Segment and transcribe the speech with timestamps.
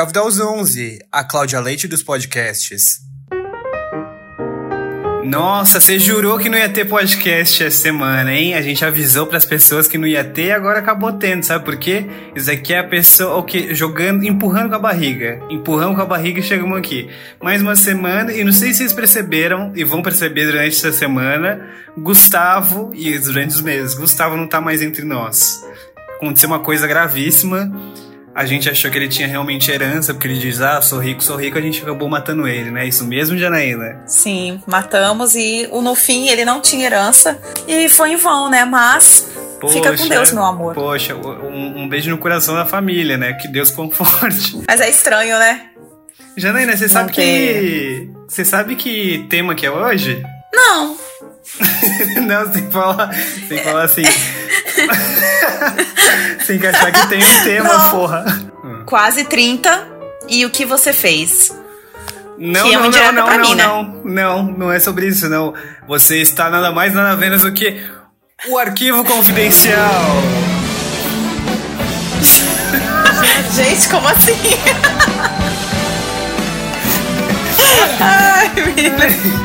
[0.00, 3.00] grávida aos 11, a Cláudia Leite dos podcasts.
[5.22, 8.54] Nossa, você jurou que não ia ter podcast essa semana, hein?
[8.54, 11.66] A gente avisou para as pessoas que não ia ter e agora acabou tendo, sabe
[11.66, 12.06] por quê?
[12.34, 15.38] Isso aqui é a pessoa o que jogando, empurrando com a barriga.
[15.50, 17.10] Empurrando com a barriga e chegamos aqui.
[17.38, 21.68] Mais uma semana e não sei se vocês perceberam e vão perceber durante essa semana,
[21.98, 25.62] Gustavo e durante os meses, Gustavo não tá mais entre nós.
[26.16, 27.70] Aconteceu uma coisa gravíssima
[28.34, 31.36] a gente achou que ele tinha realmente herança, porque ele diz, ah, sou rico, sou
[31.36, 32.86] rico, a gente acabou matando ele, né?
[32.86, 34.02] Isso mesmo, Janaína?
[34.06, 38.64] Sim, matamos e no fim ele não tinha herança e foi em vão, né?
[38.64, 39.28] Mas
[39.60, 40.74] Poxa, Fica com Deus, meu amor.
[40.74, 43.34] Poxa, um, um, beijo no coração da família, né?
[43.34, 44.58] Que Deus conforte.
[44.66, 45.66] Mas é estranho, né?
[46.34, 48.10] Janaína, você sabe que.
[48.26, 50.22] Você sabe que tema que é hoje?
[50.54, 50.96] Não.
[52.26, 53.08] Não, você tem que falar,
[53.48, 54.02] tem que falar assim.
[56.46, 57.90] Tem que achar que tem um tema, Não.
[57.90, 58.24] porra.
[58.86, 59.88] Quase 30.
[60.28, 61.52] E o que você fez?
[62.38, 64.00] Não, que é não, não, não, não, mim, não, né?
[64.04, 65.52] não, não é sobre isso, não.
[65.86, 67.84] Você está nada mais, nada menos do que
[68.48, 70.22] o arquivo confidencial.
[73.54, 74.32] Gente, como assim?
[78.00, 79.39] Ai, menina.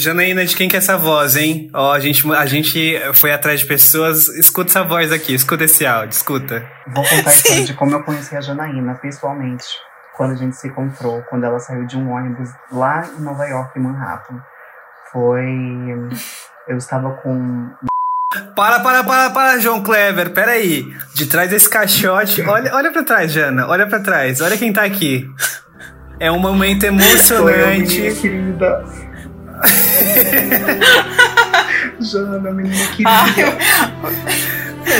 [0.00, 1.70] Janaína, de quem que é essa voz, hein?
[1.72, 4.28] Ó, a gente, a gente foi atrás de pessoas.
[4.28, 6.66] Escuta essa voz aqui, escuta esse áudio, escuta.
[6.88, 9.66] Vou contar a história de como eu conheci a Janaína pessoalmente.
[10.16, 13.78] Quando a gente se encontrou, quando ela saiu de um ônibus lá em Nova York,
[13.78, 14.42] em Manhattan.
[15.12, 15.44] Foi.
[16.68, 17.70] Eu estava com.
[18.54, 20.86] Para, para, para, para, João Clever, peraí.
[21.14, 22.42] De trás desse caixote.
[22.42, 23.66] Olha, olha pra trás, Jana.
[23.66, 24.40] Olha pra trás.
[24.40, 25.28] Olha quem tá aqui.
[26.20, 27.96] É um momento emocionante.
[27.96, 29.09] Foi eu, minha querida.
[32.00, 33.10] Jana, menina querida.
[33.10, 33.34] Ai,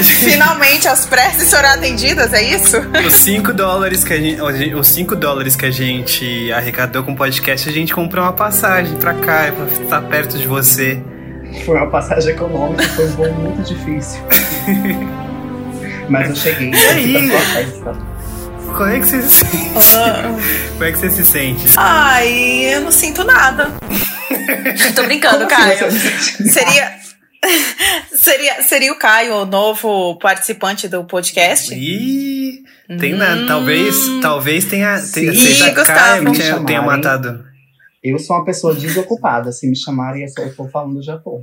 [0.03, 2.77] finalmente as preces serão atendidas, é isso?
[3.07, 4.41] Os 5 dólares que a gente,
[4.75, 8.97] os 5 dólares que a gente arrecadou com o podcast, a gente comprou uma passagem
[8.97, 11.01] pra cá, pra estar perto de você.
[11.65, 14.21] Foi uma passagem econômica, foi um voo muito difícil.
[16.09, 16.71] Mas eu cheguei.
[16.73, 17.31] E aí?
[18.67, 19.97] Como é que você se sente?
[19.97, 20.23] Ah.
[20.73, 21.67] Como é que você se sente?
[21.77, 23.73] Ai, eu não sinto nada.
[24.95, 25.91] Tô brincando, Como Caio.
[25.91, 27.01] Seria.
[28.15, 31.75] seria, seria o Caio o novo participante do podcast?
[31.75, 32.63] Ih,
[32.99, 33.47] tem hum, nada.
[33.47, 35.01] Talvez, talvez tenha.
[35.13, 37.45] tenha Ih, seja Caio que tenha, tenha matado.
[38.03, 39.53] Eu sou uma pessoa desocupada.
[39.53, 41.43] Se me chamarem, eu tô falando do Japão.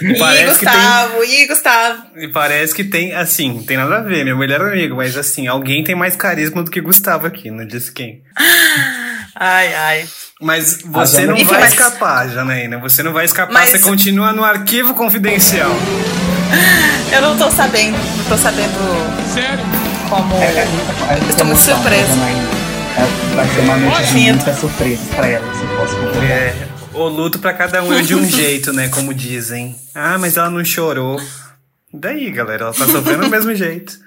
[0.00, 2.02] e Gustavo, tem, e Gustavo.
[2.16, 5.46] E parece que tem, assim, não tem nada a ver, meu melhor amigo, mas assim,
[5.46, 8.22] alguém tem mais carisma do que Gustavo aqui, não disse quem.
[9.40, 10.08] Ai, ai.
[10.40, 11.72] Mas você não vai mas...
[11.72, 12.78] escapar, Janaína.
[12.78, 13.70] Você não vai escapar, mas...
[13.70, 15.70] você continua no arquivo confidencial.
[17.12, 18.72] Eu não tô sabendo, não tô sabendo.
[19.32, 19.64] Sério?
[20.10, 20.34] Como.
[20.36, 20.68] É, é,
[21.10, 22.12] é, Estou muito surpresa.
[22.96, 26.24] É, vai ser uma noite de muita surpresa pra ela, se posso concordar.
[26.24, 28.88] É, o luto para cada um é de um jeito, né?
[28.88, 29.76] Como dizem.
[29.94, 31.20] Ah, mas ela não chorou.
[31.92, 33.98] Daí, galera, ela tá sofrendo do mesmo jeito.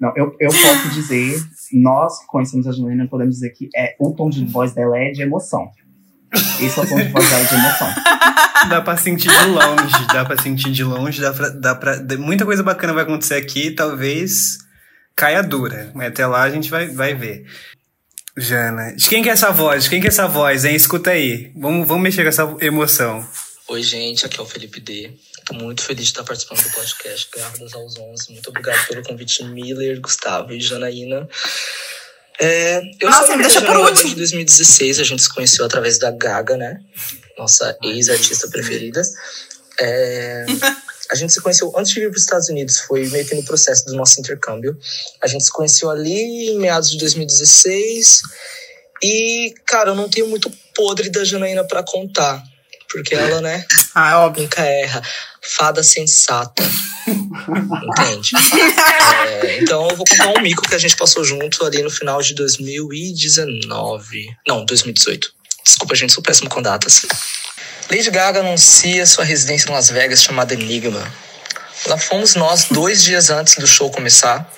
[0.00, 1.38] Não, eu, eu posso dizer,
[1.74, 5.10] nós que conhecemos a Juliana, podemos dizer que é, o tom de voz dela é
[5.10, 5.68] de emoção.
[6.58, 7.88] Esse é o tom de voz dela de emoção.
[8.68, 11.96] Dá pra sentir de longe, dá pra sentir de longe, dá pra, dá pra.
[12.18, 14.58] Muita coisa bacana vai acontecer aqui, talvez
[15.14, 15.90] caia dura.
[15.94, 17.44] Mas até lá a gente vai, vai ver.
[18.36, 19.84] Jana, de quem que é essa voz?
[19.84, 20.74] De quem que é essa voz, hein?
[20.74, 21.52] Escuta aí.
[21.56, 23.26] Vamos, vamos mexer com essa emoção.
[23.70, 25.12] Oi, gente, aqui é o Felipe D.
[25.46, 28.32] Tô muito feliz de estar participando do podcast Grávidas aos 11.
[28.32, 31.28] Muito obrigado pelo convite, Miller, Gustavo e Janaína.
[32.40, 34.08] É, eu Nossa, me deixa por último.
[34.08, 36.80] De 2016, a gente se conheceu através da Gaga, né?
[37.38, 39.02] Nossa ex-artista preferida.
[39.78, 40.46] É,
[41.08, 43.44] a gente se conheceu antes de vir para os Estados Unidos, foi meio que no
[43.44, 44.76] processo do nosso intercâmbio.
[45.22, 48.22] A gente se conheceu ali em meados de 2016.
[49.00, 52.49] E, cara, eu não tenho muito podre da Janaína para contar.
[52.90, 53.64] Porque ela, né?
[53.94, 54.42] Ah, é óbvio.
[54.42, 55.02] Nunca erra.
[55.56, 56.62] Fada sensata.
[57.06, 58.30] Entende?
[59.42, 62.22] É, então eu vou contar um mico que a gente passou junto ali no final
[62.22, 64.36] de 2019.
[64.46, 65.32] Não, 2018.
[65.64, 67.06] Desculpa, gente, sou péssimo com datas.
[67.90, 71.12] Lady Gaga anuncia sua residência em Las Vegas chamada Enigma.
[71.86, 74.48] Lá fomos nós dois dias antes do show começar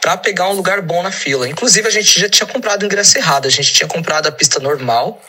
[0.00, 1.48] para pegar um lugar bom na fila.
[1.48, 4.60] Inclusive a gente já tinha comprado o ingresso errado, a gente tinha comprado a pista
[4.60, 5.20] normal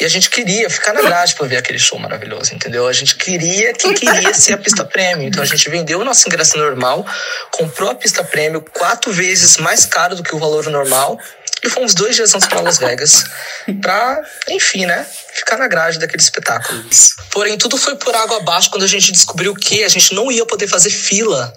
[0.00, 2.86] e a gente queria ficar na grade para ver aquele show maravilhoso, entendeu?
[2.86, 5.26] A gente queria que queria ser a pista prêmio.
[5.26, 7.06] Então a gente vendeu o nosso ingresso normal,
[7.50, 11.18] comprou a pista prêmio quatro vezes mais caro do que o valor normal
[11.62, 13.24] E fomos dois dias antes para Las Vegas
[13.80, 14.20] pra,
[14.50, 15.06] enfim, né?
[15.34, 16.84] Ficar na grade daquele espetáculo.
[17.30, 20.44] Porém, tudo foi por água abaixo quando a gente descobriu que a gente não ia
[20.46, 21.52] poder fazer fila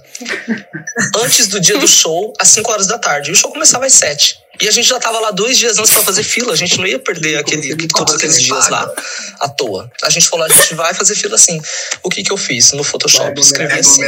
[1.24, 3.30] antes do dia do show, às 5 horas da tarde.
[3.30, 4.38] E o show começava às 7.
[4.62, 6.52] E a gente já tava lá dois dias antes pra fazer fila.
[6.52, 8.94] A gente não ia perder aquele, todos aqueles dias lá
[9.40, 9.90] à toa.
[10.04, 11.62] A gente falou, a gente vai fazer fila assim.
[12.04, 13.40] O que que eu fiz no Photoshop?
[13.40, 14.04] Escrevi assim.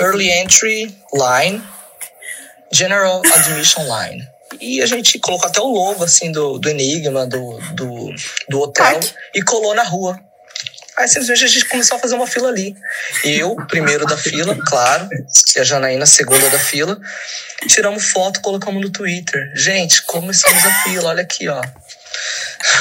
[0.00, 1.62] Early Entry Line,
[2.72, 4.28] General Admission Line.
[4.60, 8.14] E a gente colocou até o logo, assim, do, do Enigma, do, do,
[8.48, 9.00] do hotel,
[9.34, 10.18] e colou na rua.
[10.96, 12.76] Aí simplesmente a gente começou a fazer uma fila ali.
[13.24, 15.08] Eu, primeiro da fila, claro,
[15.56, 17.00] e a Janaína, segunda da fila.
[17.66, 19.52] Tiramos foto, colocamos no Twitter.
[19.54, 21.62] Gente, começamos a fila, olha aqui, ó.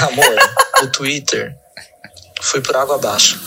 [0.01, 0.35] Amor,
[0.83, 1.55] o Twitter
[2.41, 3.39] foi por água abaixo.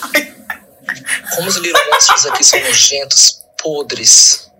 [1.34, 4.50] Como os Little Monsters aqui são nojentos, podres,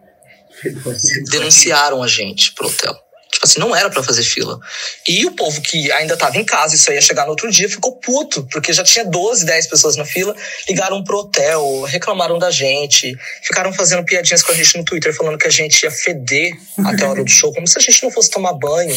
[1.31, 3.04] denunciaram a gente pro hotel.
[3.45, 4.59] Assim, não era para fazer fila.
[5.07, 7.97] E o povo que ainda tava em casa, isso ia chegar no outro dia, ficou
[7.97, 10.35] puto, porque já tinha 12, 10 pessoas na fila,
[10.67, 15.37] ligaram pro hotel, reclamaram da gente, ficaram fazendo piadinhas com a gente no Twitter, falando
[15.37, 16.53] que a gente ia feder
[16.87, 18.97] até a hora do show, como se a gente não fosse tomar banho,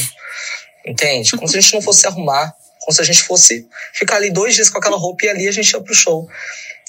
[0.86, 1.32] entende?
[1.32, 4.30] Como se a gente não fosse se arrumar, como se a gente fosse ficar ali
[4.30, 6.26] dois dias com aquela roupa e ali a gente ia pro show.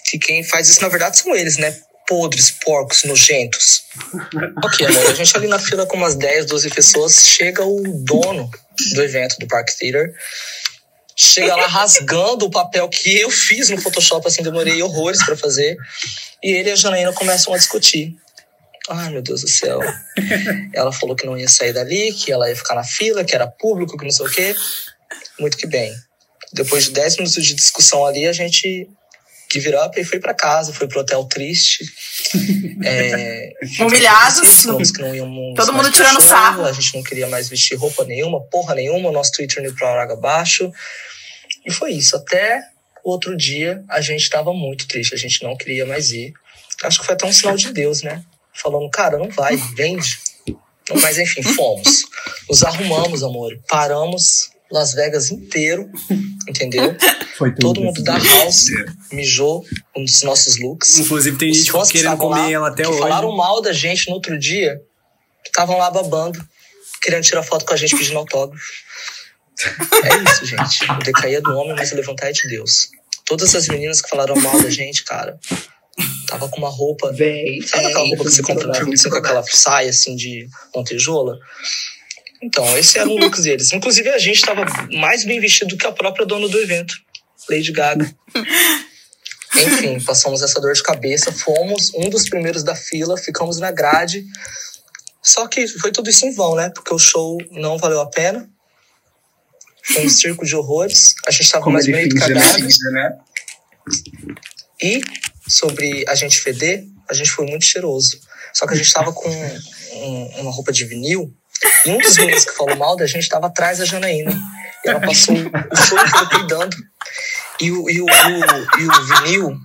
[0.05, 1.77] Que quem faz isso, na verdade, são eles, né?
[2.09, 3.85] Podres, porcos, nojentos.
[4.65, 8.51] ok, amor, a gente ali na fila com umas 10, 12 pessoas, chega o dono
[8.95, 10.15] do evento do Park Theater,
[11.15, 15.77] chega lá rasgando o papel que eu fiz no Photoshop, assim, demorei horrores para fazer,
[16.43, 18.17] e ele e a Janaína começam a discutir.
[18.89, 19.81] Ai, meu Deus do céu.
[20.73, 23.47] Ela falou que não ia sair dali, que ela ia ficar na fila, que era
[23.47, 24.57] público, que não sei o quê.
[25.39, 25.95] Muito que bem.
[26.55, 28.89] Depois de 10 minutos de discussão ali, a gente
[29.51, 31.85] give up e fui para casa, fui pro hotel triste.
[32.81, 34.93] É, Humilhados.
[34.93, 36.65] que não íamos Todo mundo tirando show, sarro.
[36.65, 39.09] A gente não queria mais vestir roupa nenhuma, porra nenhuma.
[39.09, 40.71] O nosso Twitter indo pra água abaixo.
[41.67, 42.17] E foi isso.
[42.17, 42.63] Até
[43.03, 45.13] o outro dia, a gente tava muito triste.
[45.13, 46.33] A gente não queria mais ir.
[46.85, 48.23] Acho que foi até um sinal de Deus, né?
[48.53, 50.19] Falando, cara, não vai, vende.
[51.03, 52.05] Mas enfim, fomos.
[52.49, 53.59] Nos arrumamos, amor.
[53.69, 55.91] Paramos Las Vegas inteiro,
[56.49, 56.95] entendeu?
[57.39, 58.67] Foi tudo Todo mundo da house
[59.13, 59.65] mijou
[59.97, 60.99] nos nossos looks.
[60.99, 62.99] Inclusive tem Os gente que querendo comer lá, ela até que hoje.
[62.99, 64.81] Falaram mal da gente no outro dia,
[65.47, 66.45] estavam lá babando,
[67.01, 68.65] querendo tirar foto com a gente pedindo autógrafo.
[70.05, 70.91] É isso, gente.
[70.91, 72.89] O decair é do homem, mas o levantar é de Deus.
[73.25, 75.39] Todas as meninas que falaram mal da gente, cara,
[76.27, 77.13] tava com uma roupa.
[77.13, 81.39] Véi, sabe aquela roupa que você compra assim, com aquela saia assim de lantejola?
[82.43, 83.73] Então, esse era o look deles.
[83.73, 86.95] Inclusive, a gente estava mais bem vestido do que a própria dona do evento,
[87.49, 88.15] Lady Gaga.
[89.57, 94.25] Enfim, passamos essa dor de cabeça, fomos um dos primeiros da fila, ficamos na grade.
[95.23, 96.71] Só que foi tudo isso em vão, né?
[96.71, 98.49] Porque o show não valeu a pena.
[99.85, 101.15] Foi um circo de horrores.
[101.27, 102.63] A gente estava mais meio cagado.
[102.93, 103.19] Né?
[104.81, 105.01] E
[105.49, 108.21] sobre a gente feder, a gente foi muito cheiroso.
[108.53, 111.35] Só que a gente estava com um, uma roupa de vinil
[111.87, 114.33] um dos meninos que falou mal da gente estava atrás da Janaína.
[114.85, 116.77] E ela passou o show inteiro peidando.
[117.61, 119.59] E o, e, o, o, e o vinil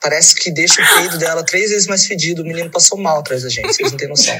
[0.00, 2.42] parece que deixa o peido dela três vezes mais fedido.
[2.42, 4.34] O menino passou mal atrás da gente, vocês não têm noção.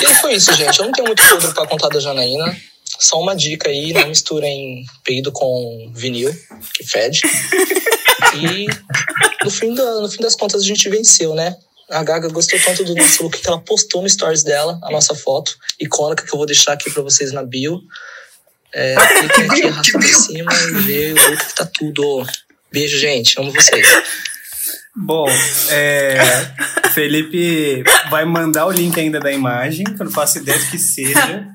[0.00, 0.78] e aí foi isso, gente.
[0.78, 2.56] Eu não tenho muito podre pra contar da Janaína.
[2.98, 6.34] Só uma dica aí, não misturem peido com vinil,
[6.74, 7.22] que fede.
[8.34, 8.66] E
[9.42, 11.56] no fim, da, no fim das contas a gente venceu, né?
[11.90, 15.14] A Gaga gostou tanto do nosso look que ela postou no stories dela a nossa
[15.14, 17.80] foto icônica que eu vou deixar aqui pra vocês na bio.
[18.72, 22.26] É, cliquem aqui, arrasta pra cima e vê o look que tá tudo.
[22.72, 23.38] Beijo, gente.
[23.40, 23.86] Amo vocês.
[24.94, 25.26] Bom,
[25.70, 26.18] é,
[26.94, 30.78] Felipe vai mandar o link ainda da imagem, que eu não faço ideia do que
[30.78, 31.46] seja.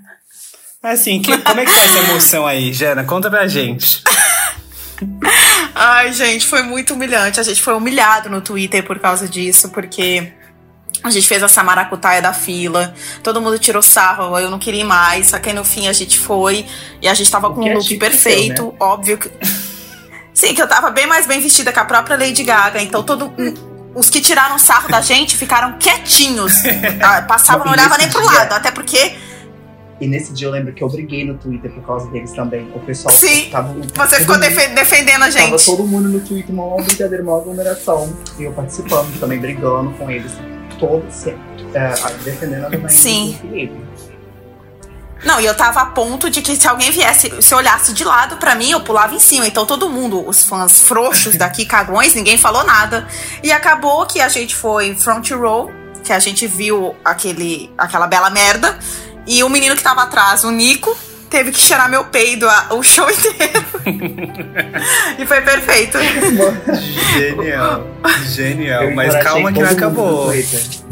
[0.82, 3.04] Mas assim, que, como é que tá essa emoção aí, Jana?
[3.04, 4.04] Conta pra gente.
[5.78, 7.38] Ai, gente, foi muito humilhante.
[7.38, 10.32] A gente foi humilhado no Twitter por causa disso, porque
[11.04, 15.28] a gente fez essa maracutaia da fila, todo mundo tirou sarro, eu não queria mais,
[15.28, 16.66] só que aí no fim a gente foi
[17.02, 18.72] e a gente tava com um look perfeito, né?
[18.80, 19.30] óbvio que.
[20.34, 23.34] Sim, que eu tava bem mais bem vestida que a própria Lady Gaga, então todo.
[23.94, 26.54] Os que tiraram sarro da gente ficaram quietinhos.
[27.02, 29.16] Ah, passavam, não olhava nem pro lado, até porque
[30.00, 32.70] e nesse dia eu lembro que eu briguei no Twitter por causa deles também.
[32.76, 33.74] O pessoal Sim, tava.
[33.74, 35.52] Você ficou mundo, defendendo a gente.
[35.52, 38.14] Tava todo mundo no Twitter, uma brincadeira, uma aglomeração.
[38.38, 40.34] E eu participando também, brigando com eles.
[40.78, 43.38] Todos é, defendendo a Dona Sim.
[45.24, 48.38] Não, e eu tava a ponto de que se alguém viesse, se olhasse de lado
[48.38, 49.48] para mim, eu pulava em cima.
[49.48, 53.08] Então todo mundo, os fãs frouxos daqui, cagões, ninguém falou nada.
[53.42, 55.72] E acabou que a gente foi front row,
[56.04, 58.78] que a gente viu aquele, aquela bela merda.
[59.28, 60.96] E o menino que tava atrás, o Nico,
[61.30, 63.66] teve que cheirar meu peido a, o show inteiro.
[65.18, 65.98] e foi perfeito.
[67.14, 67.88] Genial.
[68.26, 68.92] Genial.
[68.92, 70.32] Mas calma que não acabou.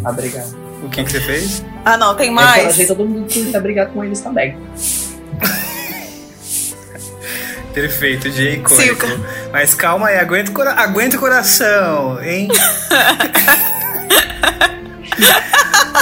[0.05, 0.63] Obrigado.
[0.83, 1.63] O que, que você fez?
[1.85, 2.57] Ah, não, tem Eu mais.
[2.57, 4.57] encorajei todo mundo a brigar com eles também.
[7.73, 9.07] Perfeito, dia icônico.
[9.07, 9.07] Silca.
[9.51, 12.47] Mas calma aí, aguenta o, cora aguenta o coração, hein?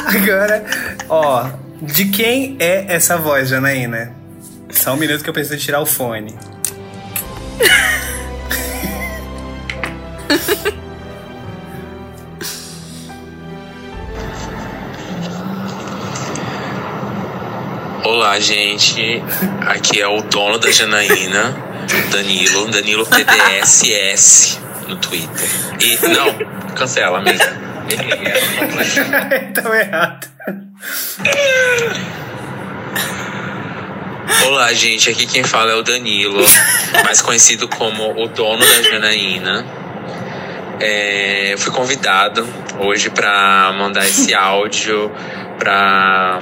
[0.06, 0.66] Agora,
[1.08, 1.48] ó,
[1.82, 4.16] de quem é essa voz, Janaína?
[4.70, 6.36] Só um minuto que eu preciso tirar o fone.
[18.04, 19.22] Olá, gente.
[19.66, 21.56] Aqui é o dono da Janaína,
[22.12, 22.70] Danilo.
[22.70, 25.50] Danilo PDSS no Twitter.
[25.80, 27.72] E não, cancela, amiga.
[29.52, 30.31] Então errado.
[34.48, 35.10] Olá, gente.
[35.10, 36.44] Aqui quem fala é o Danilo,
[37.04, 39.66] mais conhecido como o dono da Janaína.
[40.80, 42.48] É, fui convidado
[42.80, 45.12] hoje para mandar esse áudio
[45.60, 46.40] para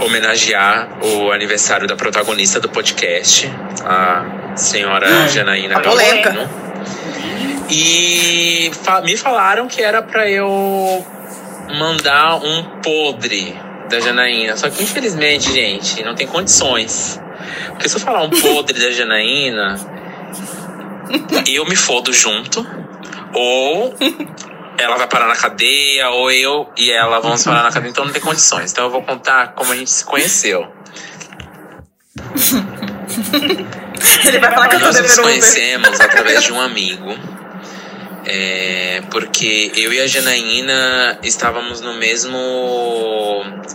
[0.00, 3.50] homenagear o aniversário da protagonista do podcast,
[3.84, 6.30] a senhora Janaína a polêmica.
[6.30, 6.64] Galdino.
[7.70, 11.04] E fa- me falaram que era para eu
[11.78, 14.56] mandar um podre da Janaína.
[14.56, 17.20] Só que infelizmente, gente, não tem condições.
[17.68, 19.76] Porque se eu falar um podre da Janaína,
[21.46, 22.66] eu me fodo junto.
[23.32, 23.94] Ou
[24.78, 27.90] ela vai parar na cadeia, ou eu e ela vamos parar na cadeia.
[27.90, 28.72] Então não tem condições.
[28.72, 30.66] Então eu vou contar como a gente se conheceu.
[34.26, 37.14] Ele vai falar que Nós nos conhecemos através de um amigo.
[38.26, 42.38] É, porque eu e a Janaína estávamos no mesmo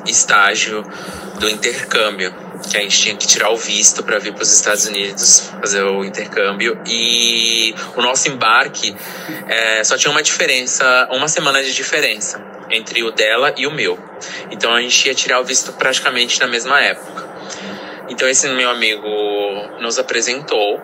[0.08, 0.84] estágio
[1.40, 2.34] do intercâmbio,
[2.70, 5.84] que a gente tinha que tirar o visto para vir para os Estados Unidos fazer
[5.84, 8.96] o intercâmbio e o nosso embarque
[9.48, 13.98] é, só tinha uma diferença, uma semana de diferença entre o dela e o meu.
[14.52, 17.28] Então a gente ia tirar o visto praticamente na mesma época.
[18.10, 19.08] Então esse meu amigo
[19.80, 20.82] nos apresentou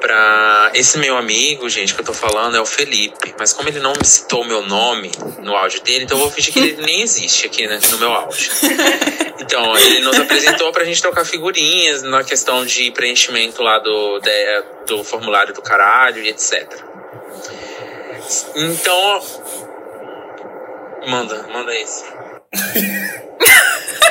[0.00, 0.70] pra.
[0.74, 3.34] Esse meu amigo, gente, que eu tô falando é o Felipe.
[3.38, 6.52] Mas como ele não me citou meu nome no áudio dele, então eu vou fingir
[6.52, 8.50] que ele nem existe aqui né, no meu áudio.
[9.40, 14.64] Então, ele nos apresentou pra gente trocar figurinhas na questão de preenchimento lá do, de-
[14.86, 16.70] do formulário do caralho e etc.
[18.54, 19.22] Então.
[21.06, 22.04] Manda, manda esse.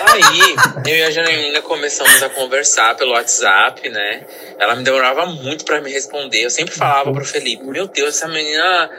[0.10, 4.26] Aí, eu e a Janaína começamos a conversar pelo WhatsApp, né?
[4.60, 6.44] Ela me demorava muito pra me responder.
[6.44, 8.90] Eu sempre falava pro Felipe: Meu Deus, essa menina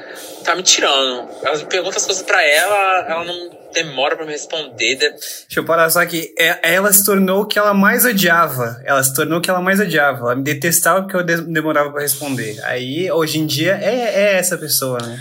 [0.45, 1.29] tá me tirando.
[1.43, 4.97] Ela pergunta as coisas pra ela, ela não demora pra me responder.
[4.97, 6.33] De- Deixa eu parar só aqui.
[6.39, 8.81] É- Ela se tornou o que ela mais odiava.
[8.85, 10.19] Ela se tornou o que ela mais odiava.
[10.27, 12.59] Ela me detestava porque eu de- demorava pra responder.
[12.65, 13.95] Aí, hoje em dia, é,
[14.35, 15.19] é essa pessoa, né?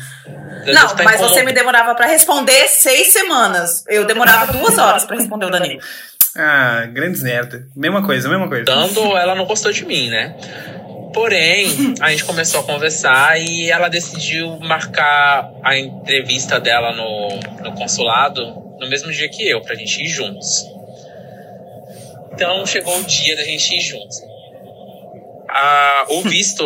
[0.65, 3.83] Eu Não, tá mas incomod- você me demorava pra responder seis semanas.
[3.87, 5.79] Eu demorava duas horas pra responder o Danilo.
[6.35, 7.65] Ah, grandes merda.
[7.75, 8.63] Mesma coisa, mesma coisa.
[8.65, 10.35] Dando, ela não gostou de mim, né?
[11.17, 17.73] Porém, a gente começou a conversar e ela decidiu marcar a entrevista dela no, no
[17.73, 18.45] consulado
[18.79, 20.63] no mesmo dia que eu, pra gente ir juntos.
[22.31, 24.21] Então chegou o dia da gente ir juntos.
[25.49, 26.63] Ah, o visto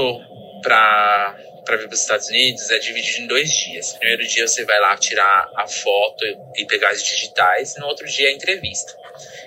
[0.62, 1.34] pra,
[1.66, 3.94] pra vir para os Estados Unidos é dividido em dois dias.
[3.94, 6.24] Primeiro dia você vai lá tirar a foto
[6.56, 8.94] e pegar as digitais, e no outro dia a entrevista.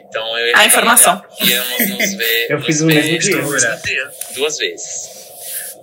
[0.08, 1.22] Então eu e A informação.
[1.40, 2.46] íamos nos ver.
[2.50, 3.36] Eu nos fiz o mesmo dia.
[3.40, 3.64] duas-
[4.34, 5.24] Duas vezes.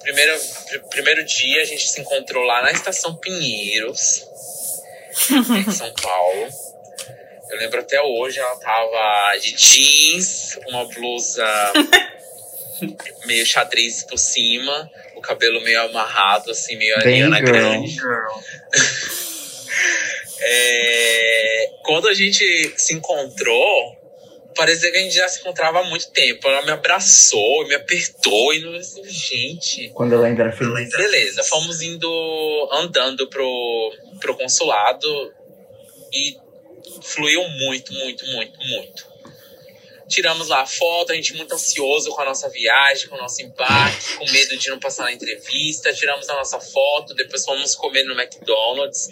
[0.02, 4.24] Primeiro, pr- primeiro dia a gente se encontrou lá na estação Pinheiros,
[5.58, 6.48] em São Paulo.
[7.50, 11.46] Eu lembro até hoje, ela tava de jeans, uma blusa
[13.26, 17.52] meio xadrez por cima, o cabelo meio amarrado, assim, meio Bem Ariana girl.
[17.52, 17.96] Grande.
[20.44, 23.96] É, quando a gente se encontrou,
[24.56, 26.48] parecia que a gente já se encontrava há muito tempo.
[26.48, 29.90] Ela me abraçou, me apertou e não gente.
[29.90, 30.90] Quando ela ainda era feliz.
[30.90, 35.08] Beleza, fomos indo andando pro, pro consulado
[36.12, 36.38] e
[37.04, 39.11] fluiu muito, muito, muito, muito.
[40.12, 43.42] Tiramos lá a foto, a gente muito ansioso com a nossa viagem, com o nosso
[43.42, 45.92] embarque, com medo de não passar na entrevista.
[45.94, 49.10] Tiramos a nossa foto, depois fomos comer no McDonald's,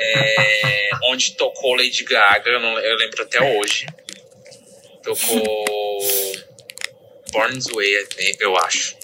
[0.00, 3.86] é, onde tocou Lady Gaga, eu, não- eu lembro até hoje.
[5.02, 5.66] Tocou
[7.32, 8.06] Born's Way,
[8.40, 8.96] eu acho.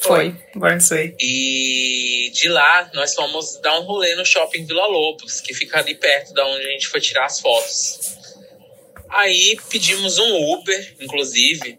[0.00, 1.16] Foi, Burns Way.
[1.20, 5.94] E de lá nós fomos dar um rolê no shopping Vila Lobos, que fica ali
[5.96, 8.16] perto da onde a gente foi tirar as fotos.
[9.10, 11.78] Aí pedimos um Uber, inclusive.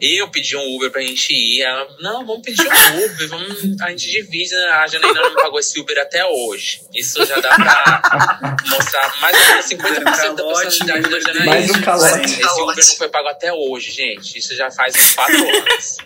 [0.00, 1.62] Eu pedi um Uber pra gente ir.
[1.62, 4.54] Ela, não, vamos pedir um Uber, vamos, a gente divide.
[4.54, 6.80] A Janaína não pagou esse Uber até hoje.
[6.94, 11.44] Isso já dá pra mostrar mais ou menos 50% da personalidade da Janaína.
[11.44, 12.40] Mais um calote.
[12.40, 14.38] Esse Uber não foi pago até hoje, gente.
[14.38, 15.96] Isso já faz uns 4 anos.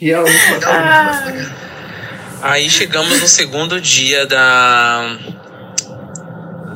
[0.00, 0.24] E eu
[2.40, 5.18] Aí chegamos no segundo dia da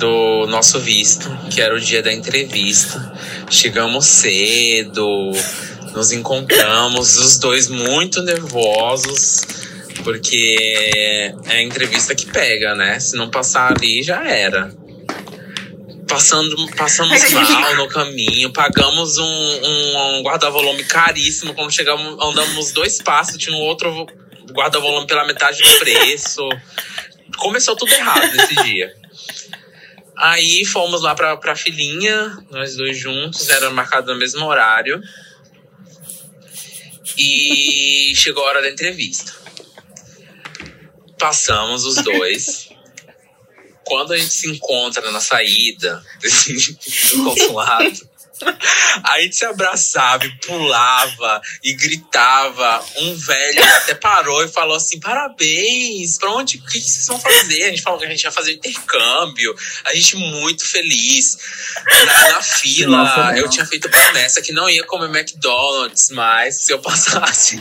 [0.02, 3.12] do nosso visto, que era o dia da entrevista.
[3.48, 5.30] Chegamos cedo,
[5.94, 9.42] nos encontramos, os dois muito nervosos,
[10.02, 10.56] porque
[11.46, 12.98] é a entrevista que pega, né?
[12.98, 14.74] Se não passar ali, já era.
[16.08, 21.54] Passando, passamos mal no caminho, pagamos um, um, um guarda-volume caríssimo.
[21.54, 24.04] Quando chegamos, andamos dois passos, tinha um outro
[24.50, 26.42] guarda-volume pela metade do preço.
[27.38, 28.92] Começou tudo errado nesse dia.
[30.22, 35.02] Aí fomos lá pra, pra filinha, nós dois juntos, era marcado no mesmo horário.
[37.18, 39.34] E chegou a hora da entrevista.
[41.18, 42.68] Passamos os dois.
[43.84, 46.00] Quando a gente se encontra na saída
[47.10, 48.08] do consulado,
[49.04, 52.84] a gente se abraçava e pulava e gritava.
[52.98, 56.58] Um velho até parou e falou assim: parabéns, pra onde?
[56.58, 57.64] O que vocês vão fazer?
[57.64, 59.54] A gente falou que a gente ia fazer intercâmbio.
[59.84, 61.38] A gente muito feliz.
[62.06, 63.50] Na, na fila, Nossa, eu não.
[63.50, 67.60] tinha feito promessa que não ia comer McDonald's mais se eu passasse.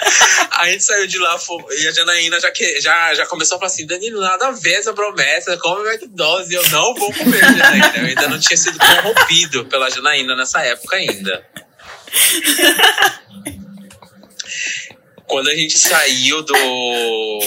[0.58, 1.38] A gente saiu de lá
[1.70, 4.74] e a Janaína já, que, já, já começou a falar assim: Danilo, nada a ver
[4.74, 6.50] essa promessa, come McDonald's.
[6.50, 7.92] E eu não vou comer, Janaína.
[7.96, 11.46] Eu ainda não tinha sido corrompido pela Janaína nessa época ainda.
[15.26, 17.38] Quando a gente saiu do,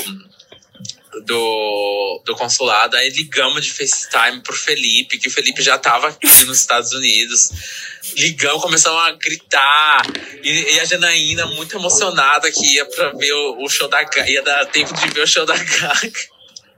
[1.25, 6.27] do, do consulado, aí ligamos de FaceTime pro Felipe, que o Felipe já tava aqui
[6.45, 7.49] nos Estados Unidos.
[8.17, 10.01] Ligamos, começamos a gritar.
[10.43, 14.41] E, e a Janaína, muito emocionada, que ia pra ver o, o show da ia
[14.41, 16.11] dar tempo de ver o show da Gaga.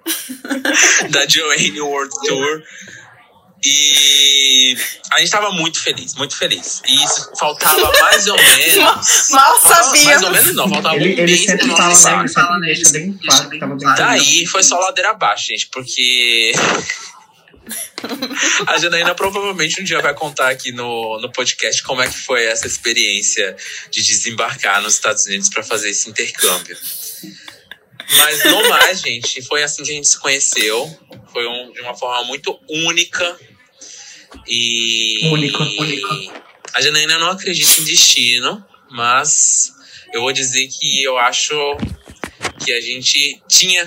[1.10, 2.64] da Joanne World Tour.
[3.66, 4.76] E
[5.12, 6.82] a gente tava muito feliz, muito feliz.
[6.86, 9.30] E isso faltava mais ou menos.
[9.32, 10.04] Mal sabia.
[10.06, 12.26] Mais ou menos não, faltava Ele, um ele mês pro nosso ensaio.
[13.96, 16.52] Daí foi só ladeira abaixo, gente, porque
[18.68, 22.44] a Janaína provavelmente um dia vai contar aqui no, no podcast como é que foi
[22.46, 23.56] essa experiência
[23.90, 26.78] de desembarcar nos Estados Unidos para fazer esse intercâmbio.
[28.18, 31.00] Mas no mais, gente, foi assim que a gente se conheceu.
[31.32, 33.40] Foi um- de uma forma muito única.
[34.48, 35.30] E.
[35.32, 36.34] Único, único.
[36.74, 39.72] A Janaína não acredita em destino, mas
[40.14, 41.56] eu vou dizer que eu acho
[42.64, 43.86] que a gente tinha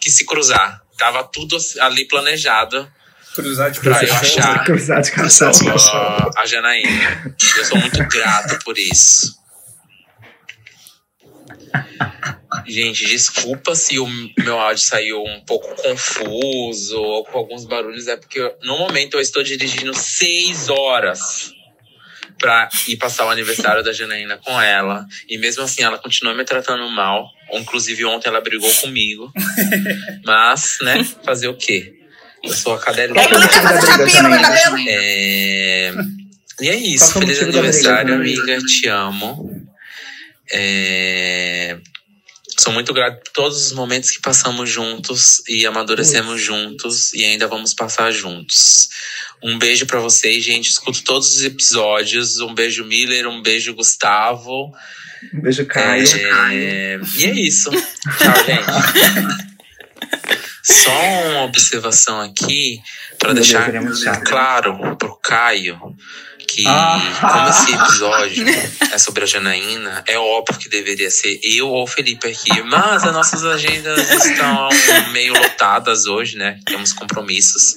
[0.00, 0.82] que se cruzar.
[0.96, 2.90] Tava tudo ali planejado
[3.34, 5.10] Cruzar de pra eu achar Cruzado de
[5.70, 7.34] a, a Janaína.
[7.56, 9.40] Eu sou muito grato por isso.
[12.66, 14.06] Gente, desculpa se o
[14.38, 19.20] meu áudio saiu um pouco confuso ou com alguns barulhos, é porque no momento eu
[19.20, 21.52] estou dirigindo seis horas
[22.38, 25.06] pra ir passar o aniversário da Janaína com ela.
[25.28, 27.28] E mesmo assim ela continua me tratando mal.
[27.52, 29.32] Inclusive ontem ela brigou comigo.
[30.26, 31.94] Mas, né, fazer o quê?
[32.42, 33.22] Eu sou a cadelinha.
[33.22, 34.76] É que eu não quero fazer chapinha no meu cabelo.
[34.88, 35.94] É...
[36.60, 37.12] E é isso.
[37.12, 38.58] Feliz aniversário, amiga.
[38.58, 39.50] Te amo.
[40.50, 41.78] É...
[42.62, 47.48] Sou muito grato por todos os momentos que passamos juntos e amadurecemos juntos e ainda
[47.48, 48.88] vamos passar juntos.
[49.42, 50.70] Um beijo pra vocês, gente.
[50.70, 52.38] Escuto todos os episódios.
[52.38, 53.26] Um beijo, Miller.
[53.26, 54.72] Um beijo, Gustavo.
[55.34, 56.06] Um beijo, Caio.
[56.52, 57.68] É, E é isso.
[57.74, 59.52] Tchau, gente.
[60.62, 60.92] Só
[61.30, 62.80] uma observação aqui
[63.18, 63.72] para deixar
[64.22, 65.96] claro pro Caio
[66.54, 67.00] que Ah.
[67.20, 68.44] como esse episódio
[68.92, 73.04] é sobre a Janaína, é óbvio que deveria ser eu ou o Felipe aqui, mas
[73.04, 74.68] as nossas agendas estão
[75.12, 76.58] meio lotadas hoje, né?
[76.66, 77.76] Temos compromissos.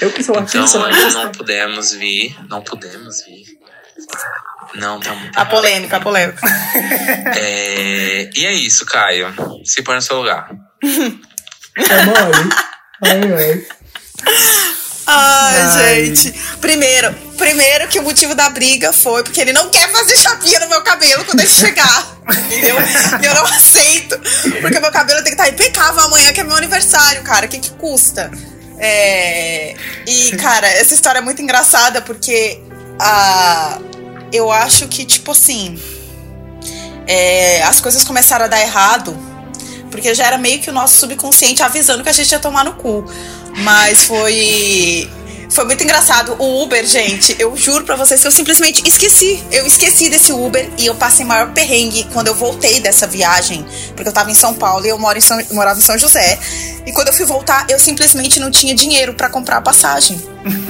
[0.00, 3.44] Eu que sou Então artista, não mas pudemos vir, não pudemos vir.
[4.74, 6.40] Não, tá muito A polêmica, a polêmica.
[7.36, 9.32] é, e é isso, Caio.
[9.64, 10.50] Se põe no seu lugar.
[11.76, 12.50] é mole.
[13.02, 13.66] Ai.
[15.06, 16.04] Ai, Ai.
[16.14, 16.32] gente.
[16.60, 20.68] Primeiro, primeiro que o motivo da briga foi porque ele não quer fazer chapinha no
[20.68, 22.16] meu cabelo quando ele chegar.
[22.46, 22.76] Entendeu?
[23.22, 24.18] Eu não aceito.
[24.60, 27.46] Porque meu cabelo tem que estar impecável amanhã, que é meu aniversário, cara.
[27.46, 28.30] O que, que custa?
[28.78, 29.74] É,
[30.06, 32.60] E, cara, essa história é muito engraçada porque
[32.98, 33.78] ah,
[34.32, 35.80] eu acho que, tipo assim,
[37.06, 39.16] é, as coisas começaram a dar errado
[39.90, 42.74] porque já era meio que o nosso subconsciente avisando que a gente ia tomar no
[42.74, 43.04] cu.
[43.58, 45.08] Mas foi.
[45.50, 46.34] Foi muito engraçado.
[46.38, 49.42] O Uber, gente, eu juro pra vocês que eu simplesmente esqueci.
[49.50, 53.64] Eu esqueci desse Uber e eu passei maior perrengue quando eu voltei dessa viagem.
[53.94, 56.38] Porque eu tava em São Paulo e eu moro em São, morava em São José.
[56.86, 60.20] E quando eu fui voltar, eu simplesmente não tinha dinheiro pra comprar a passagem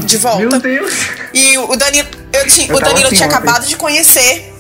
[0.05, 0.41] de volta.
[0.41, 0.93] Meu Deus!
[1.35, 3.37] E o Danilo, eu tinha, Eu o Danilo assim tinha ontem.
[3.39, 4.53] acabado de conhecer.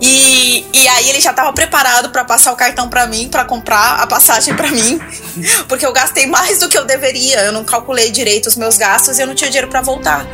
[0.00, 4.00] E, e aí ele já tava preparado pra passar o cartão pra mim, pra comprar
[4.00, 5.00] a passagem pra mim,
[5.68, 7.40] porque eu gastei mais do que eu deveria.
[7.40, 10.26] Eu não calculei direito os meus gastos e eu não tinha dinheiro pra voltar.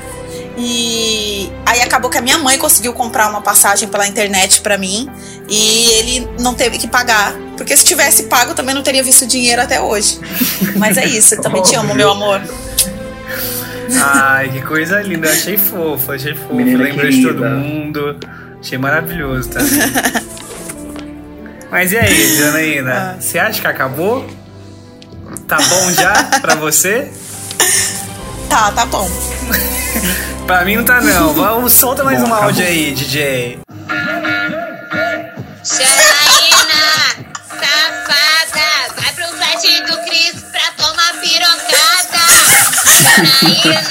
[0.56, 5.08] E aí acabou que a minha mãe conseguiu comprar uma passagem pela internet pra mim
[5.48, 9.62] e ele não teve que pagar, porque se tivesse pago também não teria visto dinheiro
[9.62, 10.18] até hoje.
[10.76, 12.42] Mas é isso, eu também te amo, meu amor.
[14.02, 15.28] Ai, que coisa linda.
[15.28, 16.54] Eu achei fofo, achei fofo.
[16.54, 18.16] Menina Lembrou de todo mundo.
[18.60, 19.70] Achei maravilhoso também.
[21.70, 23.16] Mas e aí, Janaína?
[23.20, 24.28] Você acha que acabou?
[25.46, 27.10] Tá bom já pra você?
[28.48, 29.08] Tá, tá bom.
[30.46, 31.32] Pra mim não tá não.
[31.32, 32.66] Vamos, solta mais Bom, um áudio acabou.
[32.66, 33.58] aí, DJ.
[35.62, 36.82] Janaína,
[37.48, 42.22] safada, vai pro flat do Cris pra tomar pirocada.
[43.00, 43.82] Janaína,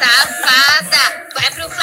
[0.00, 1.17] safada,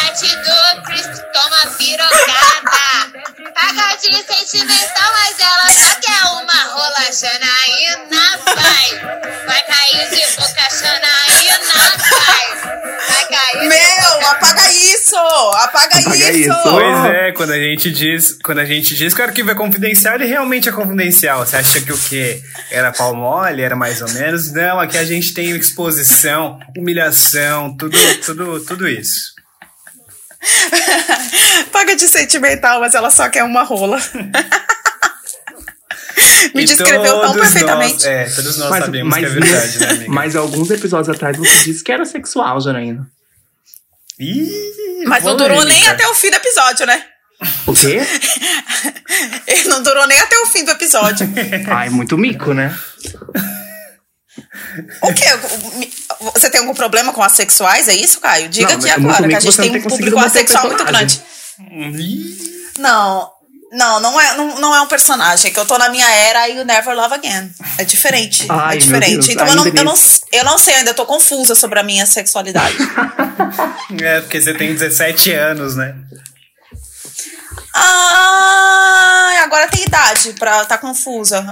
[0.05, 3.15] flat do Cris toma pirocada.
[3.53, 6.95] Paga de sentimental, mas ela só quer uma rola.
[7.11, 10.65] Janaína, vai, vai cair de boca.
[10.71, 12.45] Janaína, vai,
[13.07, 15.15] vai cair Meu, apaga isso!
[15.15, 16.49] Apaga, Apaga isso!
[16.49, 16.63] isso.
[16.63, 20.15] Pois é, quando a gente diz, quando a gente diz que o arquivo é confidencial,
[20.15, 21.45] ele realmente é confidencial.
[21.45, 22.41] Você acha que o quê?
[22.69, 24.51] Era pau mole, era mais ou menos?
[24.51, 29.34] Não, aqui a gente tem exposição, humilhação, tudo, tudo, tudo isso.
[31.71, 33.99] Paga de sentimental, mas ela só quer uma rola.
[36.53, 37.93] Me E descreveu tão perfeitamente.
[37.93, 40.05] Nós, é, todos nós Mas, sabemos mas, que é verdade, né, amiga?
[40.11, 43.07] mas alguns episódios atrás você disse que era sexual, Janaína.
[44.19, 47.03] Ih, Mas não durou nem até o fim do episódio, né?
[47.67, 47.99] O quê?
[49.45, 51.27] Ele não durou nem até o fim do episódio.
[51.67, 52.73] Ai, muito mico, né?
[55.01, 55.25] O quê?
[56.33, 57.87] Você tem algum problema com assexuais?
[57.87, 58.49] É isso, Caio?
[58.49, 61.21] Diga Não, aqui é agora, que a gente tem um público assexual muito grande.
[62.77, 63.31] Não,
[63.71, 65.51] não, não é, não, não é um personagem.
[65.51, 67.51] É que eu tô na minha era e o Never Love Again.
[67.77, 68.45] É diferente.
[68.49, 69.31] Ai, é diferente.
[69.31, 69.93] Então eu não, ainda eu, não,
[70.31, 72.77] eu não sei, ainda tô confusa sobre a minha sexualidade.
[74.01, 75.95] É, porque você tem 17 anos, né?
[77.73, 81.45] Ah, agora tem idade pra tá confusa.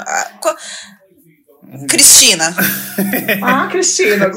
[1.82, 2.56] Ah, Cristina.
[3.42, 4.32] Ah, Cristina.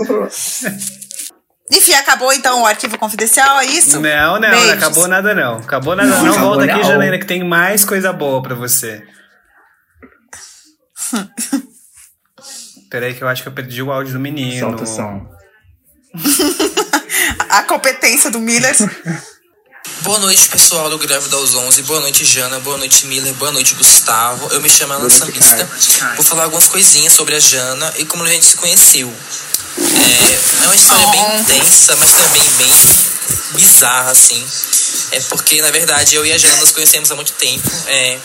[1.70, 4.01] Enfim, acabou então o arquivo confidencial, é isso?
[4.01, 4.70] Não, não, não Beijos.
[4.70, 5.57] acabou nada não.
[5.59, 6.22] Acabou nada não.
[6.25, 6.85] Não, acabou Volta aqui, não.
[6.88, 9.03] Janaína, que tem mais coisa boa pra você.
[12.90, 14.61] Peraí que eu acho que eu perdi o áudio do menino.
[14.61, 15.27] Solta o som.
[17.51, 18.75] A competência do Miller.
[20.07, 21.83] Boa noite, pessoal do Greve aos 11.
[21.83, 22.61] Boa noite, Jana.
[22.61, 23.35] Boa noite, Miller.
[23.35, 24.47] Boa noite, Gustavo.
[24.53, 25.69] Eu me chamo Alan Sambista.
[26.14, 29.12] Vou falar algumas coisinhas sobre a Jana e como a gente se conheceu.
[29.79, 32.73] É, é uma história bem intensa, mas também bem
[33.57, 34.47] bizarra, assim.
[35.11, 37.69] É porque, na verdade, eu e a Jana nos conhecemos há muito tempo.
[37.88, 38.16] É,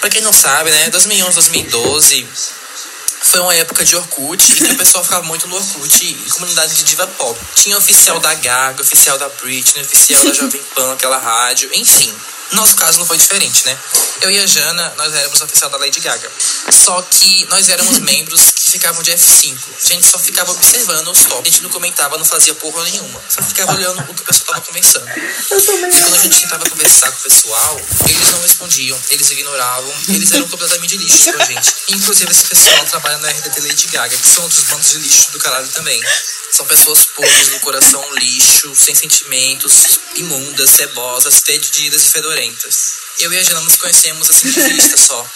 [0.00, 2.26] pra quem não sabe, né, 2011, 2012
[3.36, 6.84] foi uma época de Orkut e o pessoal ficava muito no Orkut e comunidade de
[6.84, 7.38] diva pop.
[7.54, 12.14] Tinha oficial da Gaga, oficial da Britney, oficial da Jovem Pan, aquela rádio, enfim.
[12.52, 13.78] Nosso caso não foi diferente, né?
[14.22, 16.30] Eu e a Jana, nós éramos oficial da Lady Gaga.
[16.70, 19.58] Só que nós éramos membros ficavam de F5.
[19.84, 21.40] A gente só ficava observando os tops.
[21.40, 23.22] A gente não comentava, não fazia porra nenhuma.
[23.28, 25.06] Só ficava olhando o que o pessoal tava conversando.
[25.08, 30.32] E quando a gente tentava conversar com o pessoal, eles não respondiam, eles ignoravam, eles
[30.32, 31.74] eram completamente lixo com a gente.
[31.88, 35.38] Inclusive, esse pessoal trabalha na RDT Lady Gaga, que são outros bandos de lixo do
[35.38, 36.00] caralho também.
[36.50, 42.96] São pessoas podres, do coração lixo, sem sentimentos, imundas, cebosas, fedidas e fedorentas.
[43.18, 45.26] Eu e a Jana nos conhecemos assim de vista só.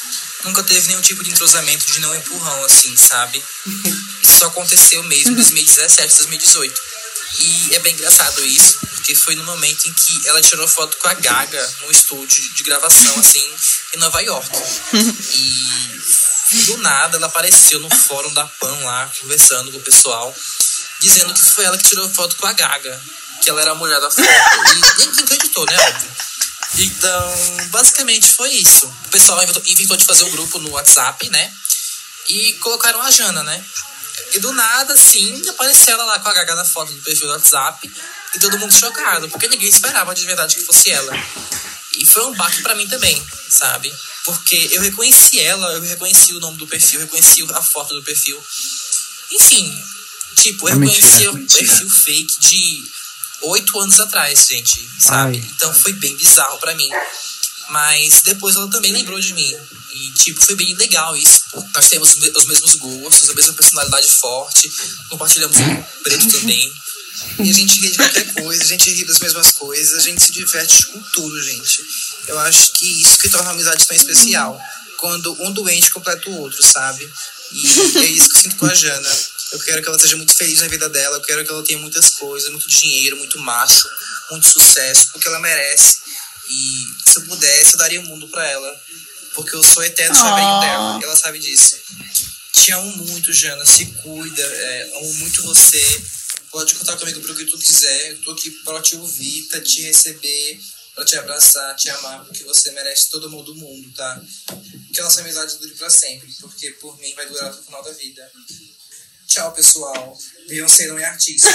[0.44, 3.42] Nunca teve nenhum tipo de entrosamento de não empurrão, assim, sabe?
[4.22, 6.81] Isso só aconteceu mesmo em 2017, 2018.
[7.38, 11.09] E é bem engraçado isso, porque foi no momento em que ela tirou foto com
[11.09, 13.55] a Gaga no estúdio de gravação, assim,
[13.94, 14.50] em Nova York.
[14.92, 20.35] E do nada ela apareceu no fórum da PAN lá, conversando com o pessoal,
[21.00, 23.00] dizendo que foi ela que tirou foto com a Gaga,
[23.40, 24.22] que ela era a mulher da foto.
[24.22, 26.11] E ninguém acreditou, né, óbvio.
[26.78, 28.87] Então, basicamente foi isso.
[28.87, 29.62] O pessoal inventou,
[29.96, 31.52] de fazer um grupo no WhatsApp, né?
[32.28, 33.64] E colocaram a Jana, né?
[34.33, 37.33] E do nada, assim, apareceu ela lá com a Gaga na foto do perfil do
[37.33, 37.90] WhatsApp.
[38.35, 41.12] E todo mundo chocado, porque ninguém esperava de verdade que fosse ela.
[41.96, 43.92] E foi um baque pra mim também, sabe?
[44.24, 48.40] Porque eu reconheci ela, eu reconheci o nome do perfil, reconheci a foto do perfil.
[49.33, 49.83] Enfim,
[50.37, 51.66] Tipo, eu É mentira, conheci o mentira.
[51.66, 52.90] perfil fake de
[53.42, 55.38] oito anos atrás, gente, sabe?
[55.38, 55.50] Ai.
[55.55, 56.88] Então foi bem bizarro pra mim.
[57.70, 59.55] Mas depois ela também lembrou de mim.
[59.92, 61.44] E, tipo, foi bem legal isso.
[61.72, 64.70] Nós temos os mesmos gostos, a mesma personalidade forte,
[65.09, 66.72] compartilhamos o preto também.
[67.38, 70.22] E a gente ri de qualquer coisa, a gente ri das mesmas coisas, a gente
[70.22, 71.85] se diverte com tudo, gente.
[72.26, 74.61] Eu acho que isso que torna a amizade tão especial.
[74.96, 77.09] Quando um doente completa o outro, sabe?
[77.53, 79.18] E é isso que eu sinto com a Jana.
[79.52, 81.78] Eu quero que ela seja muito feliz na vida dela, eu quero que ela tenha
[81.78, 83.88] muitas coisas, muito dinheiro, muito macho,
[84.30, 85.98] muito sucesso, porque ela merece.
[86.48, 88.80] E se eu pudesse, eu daria o mundo pra ela.
[89.34, 90.60] Porque eu sou eterno chaveirinho Ah.
[90.60, 91.76] dela, e ela sabe disso.
[92.52, 93.64] Te amo muito, Jana.
[93.64, 94.42] Se cuida.
[94.42, 96.02] é, amo muito você.
[96.50, 98.10] Pode contar comigo pro que tu quiser.
[98.10, 100.60] Eu tô aqui pra te ouvir, pra te receber,
[100.96, 104.20] pra te abraçar, te amar, porque você merece todo amor do mundo, tá?
[104.92, 107.82] Que a nossa amizade dure pra sempre, porque por mim vai durar até o final
[107.84, 108.30] da vida.
[109.30, 110.16] Tchau, pessoal.
[110.48, 111.48] Beyoncé não é artista.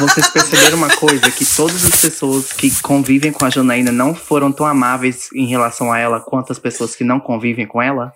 [0.00, 1.30] Vocês perceberam uma coisa?
[1.30, 5.92] Que todas as pessoas que convivem com a Janaína não foram tão amáveis em relação
[5.92, 8.12] a ela quanto as pessoas que não convivem com ela?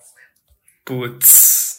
[0.84, 1.72] Putz.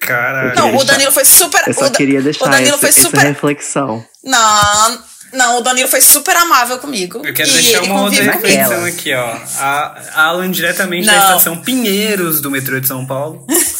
[0.00, 0.54] Caralho.
[0.54, 1.62] Não, o Danilo foi super.
[1.66, 3.20] Eu só o Da- queria deixar o Danilo essa, foi essa super.
[3.20, 4.06] reflexão.
[4.24, 7.18] Não, não, o Danilo foi super amável comigo.
[7.26, 9.36] Eu quero e deixar ele uma outra reflexão aqui, ó.
[9.58, 11.20] A Alan diretamente da Não.
[11.28, 13.46] estação Pinheiros do metrô de São Paulo.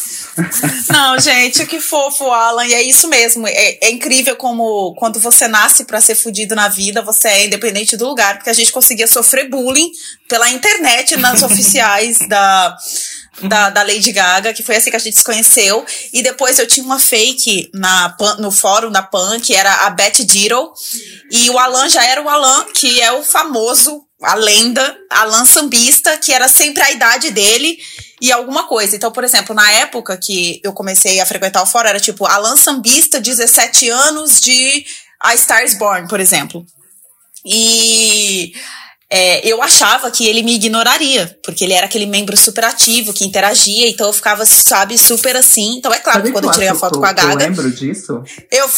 [0.89, 2.65] Não, gente, que fofo, Alan.
[2.65, 3.47] E é isso mesmo.
[3.47, 7.97] É, é incrível como quando você nasce pra ser fudido na vida, você é independente
[7.97, 9.91] do lugar, porque a gente conseguia sofrer bullying
[10.27, 12.77] pela internet nas oficiais da.
[13.43, 15.83] Da, da Lady Gaga, que foi assim que a gente se conheceu.
[16.13, 20.23] E depois eu tinha uma fake na, no fórum da PAN, que era a Beth
[20.25, 20.71] Diddle.
[21.31, 26.17] E o Alan já era o Alan, que é o famoso, a lenda, Alan Sambista,
[26.17, 27.79] que era sempre a idade dele
[28.21, 28.95] e alguma coisa.
[28.95, 32.55] Então, por exemplo, na época que eu comecei a frequentar o fórum, era tipo Alan
[32.55, 34.85] Sambista, 17 anos de
[35.21, 36.63] A Stars Born, por exemplo.
[37.43, 38.53] E
[39.09, 43.25] é, eu achava que ele me ignoraria, porque ele era aquele membro super ativo, que
[43.25, 45.77] interagia, então eu ficava, sabe, super assim.
[45.77, 47.27] Então é claro Sabe que quando eu tirei a foto com a eu- que Eu
[47.27, 48.23] Gaga, lembro disso.
[48.51, 48.69] eu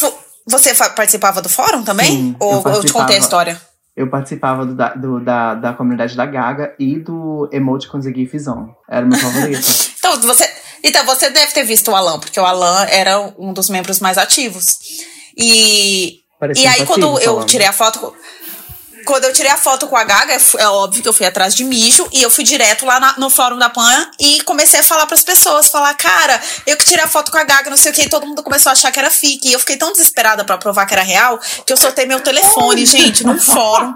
[0.46, 2.06] você participava do fórum também?
[2.10, 3.60] Sim, eu Ou eu, te contei a história?
[3.96, 8.38] Eu participava do, da, do- da, da comunidade da Gaga e do Emoticons e GIF
[8.38, 8.72] Zone.
[8.88, 9.60] Era o meu favorito.
[10.04, 10.46] Então você,
[10.82, 14.18] então, você deve ter visto o Alan, porque o Alan era um dos membros mais
[14.18, 14.78] ativos.
[15.34, 18.14] E, Parecia e aí, quando eu tirei a foto.
[19.04, 21.54] Quando eu tirei a foto com a Gaga, é é óbvio que eu fui atrás
[21.54, 24.82] de mijo e eu fui direto lá na- no fórum da PAN e comecei a
[24.82, 27.92] falar pras pessoas, falar, cara, eu que tirei a foto com a Gaga, não sei
[27.92, 29.48] o que, e todo mundo começou a achar que era fique.
[29.48, 32.84] E eu fiquei tão desesperada pra provar que era real que eu soltei meu telefone,
[32.86, 33.94] gente, num fórum.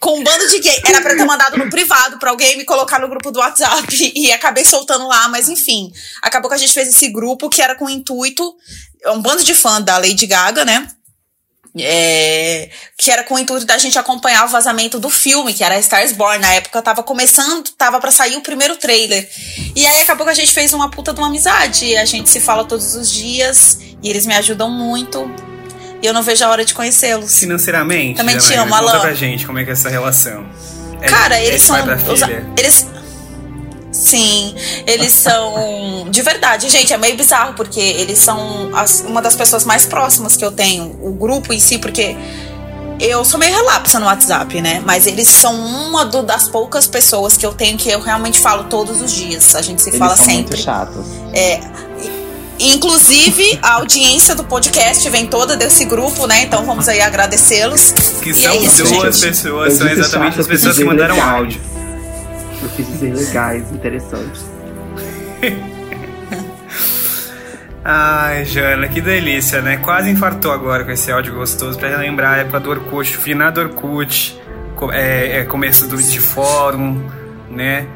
[0.00, 0.82] Com um bando de gay.
[0.84, 3.86] Era pra ter mandado no privado pra alguém me colocar no grupo do WhatsApp.
[4.16, 5.92] E acabei soltando lá, mas enfim.
[6.20, 8.52] Acabou que a gente fez esse grupo que era com o intuito.
[9.06, 10.88] Um bando de fã da Lady Gaga, né?
[11.78, 15.78] É, que era com o intuito da gente acompanhar o vazamento do filme, que era
[15.78, 16.38] Stars Born.
[16.38, 19.26] Na época tava começando, tava pra sair o primeiro trailer.
[19.74, 21.96] E aí acabou que a gente fez uma puta de uma amizade.
[21.96, 25.30] A gente se fala todos os dias e eles me ajudam muito.
[26.02, 27.38] E eu não vejo a hora de conhecê-los.
[27.38, 29.00] Financeiramente, Também te amo, conta Alan.
[29.00, 30.44] pra gente como é que é essa relação.
[31.00, 31.76] É- Cara, é eles são.
[32.12, 32.20] os-
[32.58, 32.86] eles.
[33.92, 34.54] Sim,
[34.86, 36.06] eles são.
[36.10, 40.34] De verdade, gente, é meio bizarro, porque eles são as- uma das pessoas mais próximas
[40.34, 40.96] que eu tenho.
[41.02, 42.16] O grupo em si, porque
[42.98, 44.80] eu sou meio relapsa no WhatsApp, né?
[44.84, 48.64] Mas eles são uma do- das poucas pessoas que eu tenho que eu realmente falo
[48.64, 49.54] todos os dias.
[49.54, 50.56] A gente se Eles fala são sempre.
[50.56, 51.04] muito chatos.
[51.34, 51.60] É,
[52.58, 56.42] inclusive, a audiência do podcast vem toda desse grupo, né?
[56.42, 57.92] Então vamos aí agradecê-los.
[58.22, 59.26] Que E são é isso, duas gente.
[59.28, 61.60] pessoas, Eu são exatamente as pessoas que dizer mandaram áudio.
[62.74, 64.44] Quis dizer legais, interessantes.
[67.84, 69.76] Ai, Jana, que delícia, né?
[69.78, 74.40] Quase infartou agora com esse áudio gostoso pra relembrar a época do Orkut, finado Orkut,
[74.92, 77.04] é, é, começo do de fórum,
[77.50, 77.86] né?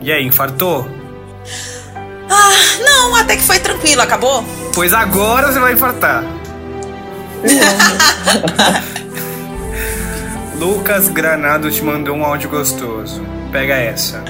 [0.00, 0.88] E aí, infartou?
[2.82, 4.42] Não, até que foi tranquilo, acabou?
[4.74, 6.24] Pois agora você vai infartar.
[10.58, 13.22] Lucas Granado te mandou um áudio gostoso.
[13.52, 14.24] Pega essa.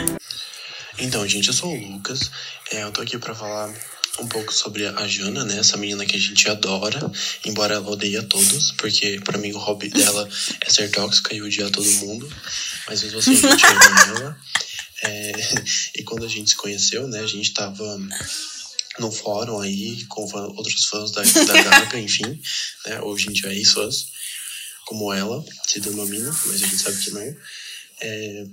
[0.99, 2.31] Então, gente, eu sou o Lucas.
[2.73, 3.73] É, eu tô aqui pra falar
[4.21, 5.59] um pouco sobre a Jana, né?
[5.59, 7.11] Essa menina que a gente adora,
[7.45, 10.29] embora ela odeie a todos, porque pra mim o hobby dela
[10.61, 12.31] é ser tóxica e odiar todo mundo.
[12.87, 14.39] Mas mesmo assim, a gente ama ela.
[15.03, 15.33] É,
[15.97, 17.21] e quando a gente se conheceu, né?
[17.21, 17.99] A gente tava
[18.99, 20.23] no fórum aí com
[20.57, 22.41] outros fãs da, da Gaga, enfim,
[22.87, 23.01] né?
[23.03, 24.07] Hoje em dia é fãs,
[24.87, 27.37] como ela, se denomina, mas a gente sabe que não.
[28.01, 28.47] É,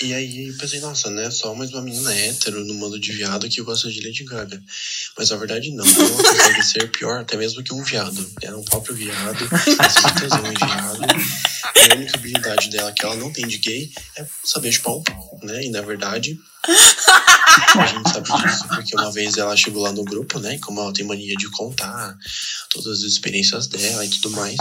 [0.00, 1.30] e aí eu pensei, nossa, né?
[1.30, 4.60] Só mais uma menina hétero no mundo de viado que gosta de Lady Gaga.
[5.16, 8.28] Mas na verdade não, ela consegue ser pior até mesmo que um viado.
[8.42, 11.00] Era um próprio viado, em viado.
[11.76, 15.02] E a única habilidade dela que ela não tem de gay é saber chupar um
[15.02, 15.64] pau, né?
[15.64, 20.38] E na verdade, a gente sabe disso, porque uma vez ela chegou lá no grupo,
[20.38, 20.58] né?
[20.58, 22.16] Como ela tem mania de contar
[22.70, 24.56] todas as experiências dela e tudo mais.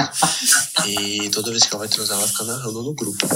[0.85, 3.27] E toda vez que ela vai transar, ela fica narrando no grupo.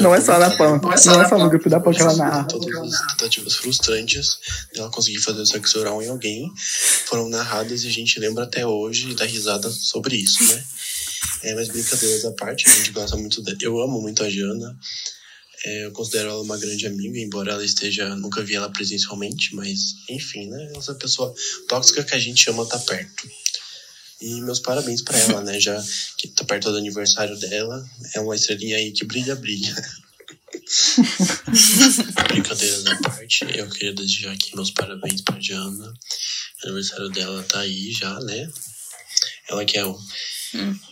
[0.00, 0.80] Não é só na PAN.
[0.80, 2.44] Não é só no grupo da PAN que ela narra.
[2.44, 4.38] Todas as tentativas frustrantes
[4.74, 6.52] dela conseguir fazer sexo oral em alguém
[7.06, 10.64] foram narradas e a gente lembra até hoje e dá risada sobre isso, né?
[11.42, 13.58] É, mas brincadeiras à parte, a gente gosta muito dela.
[13.60, 14.76] Eu amo muito a Jana.
[15.66, 18.14] É, eu considero ela uma grande amiga, embora ela esteja.
[18.16, 20.72] Nunca vi ela presencialmente, mas enfim, né?
[20.76, 21.34] Essa pessoa
[21.68, 23.28] tóxica que a gente ama tá perto.
[24.26, 25.60] E meus parabéns pra ela, né?
[25.60, 25.82] Já
[26.16, 27.84] que tá perto do aniversário dela.
[28.14, 29.74] É uma estrelinha aí que brilha, brilha.
[32.28, 35.92] Brincadeiras à parte, eu queria desejar aqui meus parabéns pra Diana.
[36.62, 38.48] O aniversário dela tá aí já, né?
[39.48, 39.98] Ela que é um-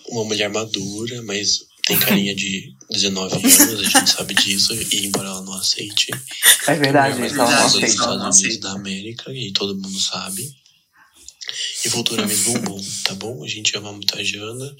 [0.09, 5.29] uma mulher madura, mas tem carinha de 19 anos, a gente sabe disso, e embora
[5.29, 6.09] ela não aceite.
[6.66, 7.87] É verdade, mas ela não dos aceita.
[7.87, 10.55] Estados Unidos da América, e todo mundo sabe.
[11.84, 13.42] E futuramente bumbum, tá bom?
[13.44, 14.74] A gente ama muito a Jana,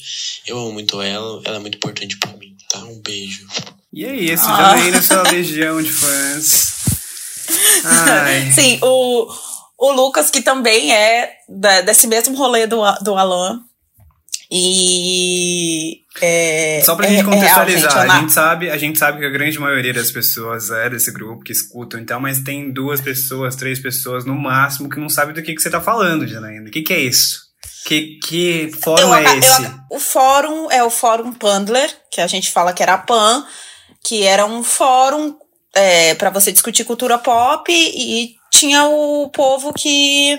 [0.47, 2.79] eu amo muito ela, ela é muito importante pra mim, tá?
[2.85, 3.47] Um beijo.
[3.93, 4.57] E é isso, Ah.
[4.57, 6.73] já veio nessa legião de fãs.
[7.85, 8.53] Ai.
[8.57, 9.29] Sim, o,
[9.79, 13.61] o Lucas, que também é da- desse mesmo rolê do, do Alan.
[14.55, 16.03] E.
[16.21, 19.19] É, Só pra é- gente é real, contextualizar, gente, a, gente sabe, a gente sabe
[19.19, 23.01] que a grande maioria das pessoas é desse grupo que escutam, então, mas tem duas
[23.01, 26.69] pessoas, três pessoas no máximo que não sabem do que, que você tá falando, Janaína.
[26.69, 27.41] O que, que é isso?
[27.87, 29.51] Que, que fórum Eu é eu esse?
[29.65, 33.45] aca- o fórum é o Fórum Pandler, que a gente fala que era a PAN,
[34.05, 35.35] que era um fórum
[35.75, 40.39] é, para você discutir cultura pop e tinha o povo que.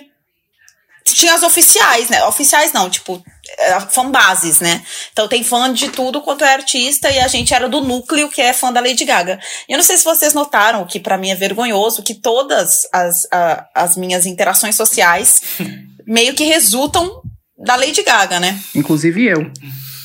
[1.05, 2.23] Tinha as oficiais, né?
[2.23, 3.42] Oficiais não, tipo, é,
[3.89, 4.83] fanbases, né?
[5.11, 8.41] Então tem fã de tudo quanto é artista e a gente era do núcleo que
[8.41, 9.39] é fã da Lady Gaga.
[9.67, 12.81] E eu não sei se vocês notaram, o que pra mim é vergonhoso, que todas
[12.91, 15.41] as, a- as minhas interações sociais
[16.05, 17.21] meio que resultam
[17.57, 18.59] da Lady Gaga, né?
[18.75, 19.51] Inclusive eu.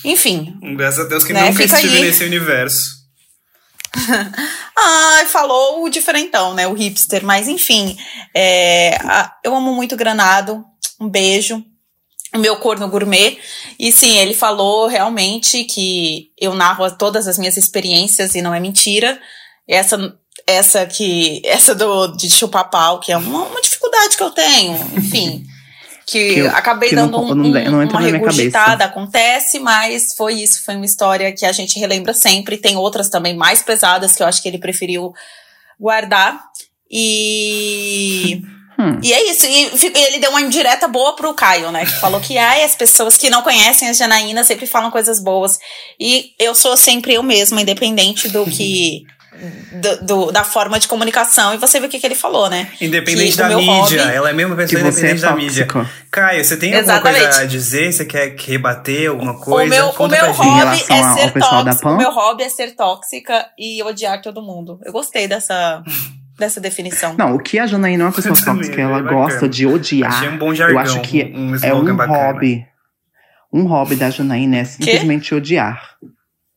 [0.04, 0.54] Enfim.
[0.76, 2.02] Graças a Deus que Né, nunca fica estive aí.
[2.02, 2.98] nesse universo.
[4.76, 6.66] Ai, falou o diferentão, né?
[6.68, 7.24] O hipster.
[7.24, 7.96] Mas enfim,
[8.34, 10.64] é, a- eu amo muito Granado.
[11.00, 11.64] Um beijo.
[12.34, 13.38] O meu corno gourmet.
[13.78, 18.60] E sim, ele falou realmente que eu narro todas as minhas experiências e não é
[18.60, 19.18] mentira.
[19.66, 20.14] Essa,
[20.46, 21.40] essa que.
[21.44, 24.74] Essa do, de chupar pau, que é uma, uma dificuldade que eu tenho.
[24.96, 25.44] Enfim.
[26.10, 28.82] Que, Que eu- acabei que não- dando um, não de- não um- entra uma regurgitada,
[28.86, 32.56] acontece, mas foi isso, foi uma história que a gente relembra sempre.
[32.56, 35.12] Tem outras também mais pesadas que eu acho que ele preferiu
[35.78, 36.42] guardar.
[36.90, 38.40] E.
[38.78, 38.98] Hum.
[39.02, 39.44] E é isso.
[39.46, 39.70] E
[40.06, 41.84] ele deu uma indireta boa pro Caio, né?
[41.84, 45.58] Que falou que ai, as pessoas que não conhecem a Janaína sempre falam coisas boas.
[45.98, 49.02] E eu sou sempre eu mesma, independente do que.
[49.72, 51.54] do- do- da forma de comunicação.
[51.54, 52.68] E você viu o que, que ele falou, né?
[52.80, 55.36] Independente Que da o meu mídia, hobby- ela é a mesma pessoa é independente da
[55.36, 55.68] mídia.
[56.10, 57.22] Caio, você tem alguma Exatamente.
[57.24, 57.92] coisa a dizer?
[57.92, 59.66] Você quer rebater alguma coisa?
[59.66, 61.88] o meu, o Conta meu hobby é ao ser tóxica.
[61.88, 64.80] O meu hobby é ser tóxica e odiar todo mundo.
[64.84, 65.84] Eu gostei dessa,
[66.38, 67.14] dessa definição.
[67.18, 70.12] Não, o que a Janaína é uma pessoa tóxica, ela é gosta de odiar.
[70.12, 72.06] Achei um bom jargão, Eu acho que um é um bacana.
[72.32, 72.66] hobby.
[73.52, 75.96] Um hobby da Janaína é simplesmente odiar.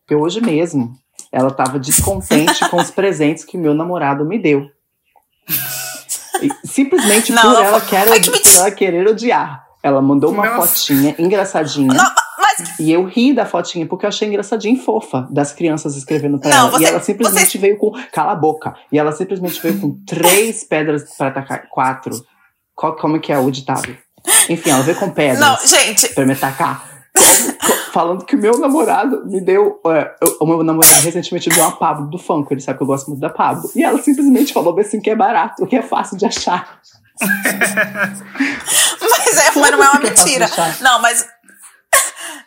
[0.06, 0.94] Porque hoje mesmo,
[1.32, 4.67] ela tava descontente com os presentes que meu namorado me deu.
[6.63, 9.63] Simplesmente Não, por, não ela quer, que ela querer odiar.
[9.84, 10.67] Ela mandou uma Nossa.
[10.67, 11.94] fotinha engraçadinha.
[11.94, 12.12] Não,
[12.80, 16.50] E eu ri da fotinha porque eu achei engraçadinha e fofa das crianças escrevendo pra
[16.50, 16.71] Não, ela.
[16.71, 17.91] você- e ela simplesmente veio com.
[18.12, 18.74] Cala a boca!
[18.91, 21.67] E ela simplesmente veio com três pedras pra atacar.
[21.69, 22.12] Quatro.
[22.76, 23.95] Qual, como que é o ditado?
[24.50, 26.89] Enfim, ela veio com pedras não, gente, pra me atacar.
[27.91, 29.80] Falando que o meu namorado me deu.
[29.88, 32.53] é, eu- o meu namorado recentemente deu uma Pablo do Funko.
[32.53, 33.70] Ele sabe que eu gosto muito da Pablo.
[33.76, 36.80] E ela simplesmente falou assim que é barato, que é fácil de achar.
[39.01, 40.49] mas, é, mas não é uma mentira.
[40.82, 41.26] Não, mas.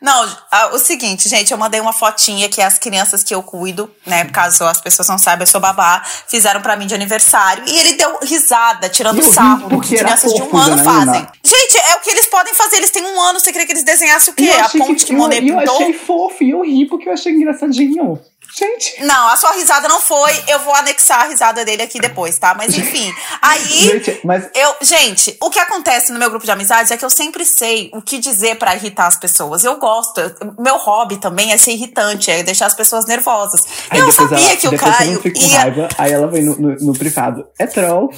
[0.00, 3.90] Não, ah, o seguinte, gente, eu mandei uma fotinha que as crianças que eu cuido,
[4.06, 7.64] né, caso as pessoas não saibam, eu sou babá, fizeram pra mim de aniversário.
[7.66, 11.12] E ele deu risada, tirando Eu sarro do que crianças de um ano Janaína.
[11.12, 11.28] fazem.
[11.42, 13.84] Gente, é o que eles podem fazer, eles têm um ano, você queria que eles
[13.84, 14.44] desenhassem o quê?
[14.44, 15.74] Eu A ponte que, eu, Monet eu pintou?
[15.76, 18.18] achei fofo e eu ri porque eu achei engraçadinho.
[18.56, 19.02] Gente.
[19.04, 20.32] Não, a sua risada não foi.
[20.46, 22.54] Eu vou anexar a risada dele aqui depois, tá?
[22.54, 23.12] Mas enfim.
[23.42, 23.58] Aí.
[23.68, 27.10] Gente, mas Eu, gente, o que acontece no meu grupo de amizades é que eu
[27.10, 29.64] sempre sei o que dizer pra irritar as pessoas.
[29.64, 30.20] Eu gosto.
[30.20, 33.60] eu- meu hobby também é ser irritante, é deixar as pessoas nervosas.
[33.90, 35.58] Aí eu sabia ela, que o Caio com ia.
[35.58, 37.46] raiva, aí ela vem no, no, no privado.
[37.58, 38.12] É troll.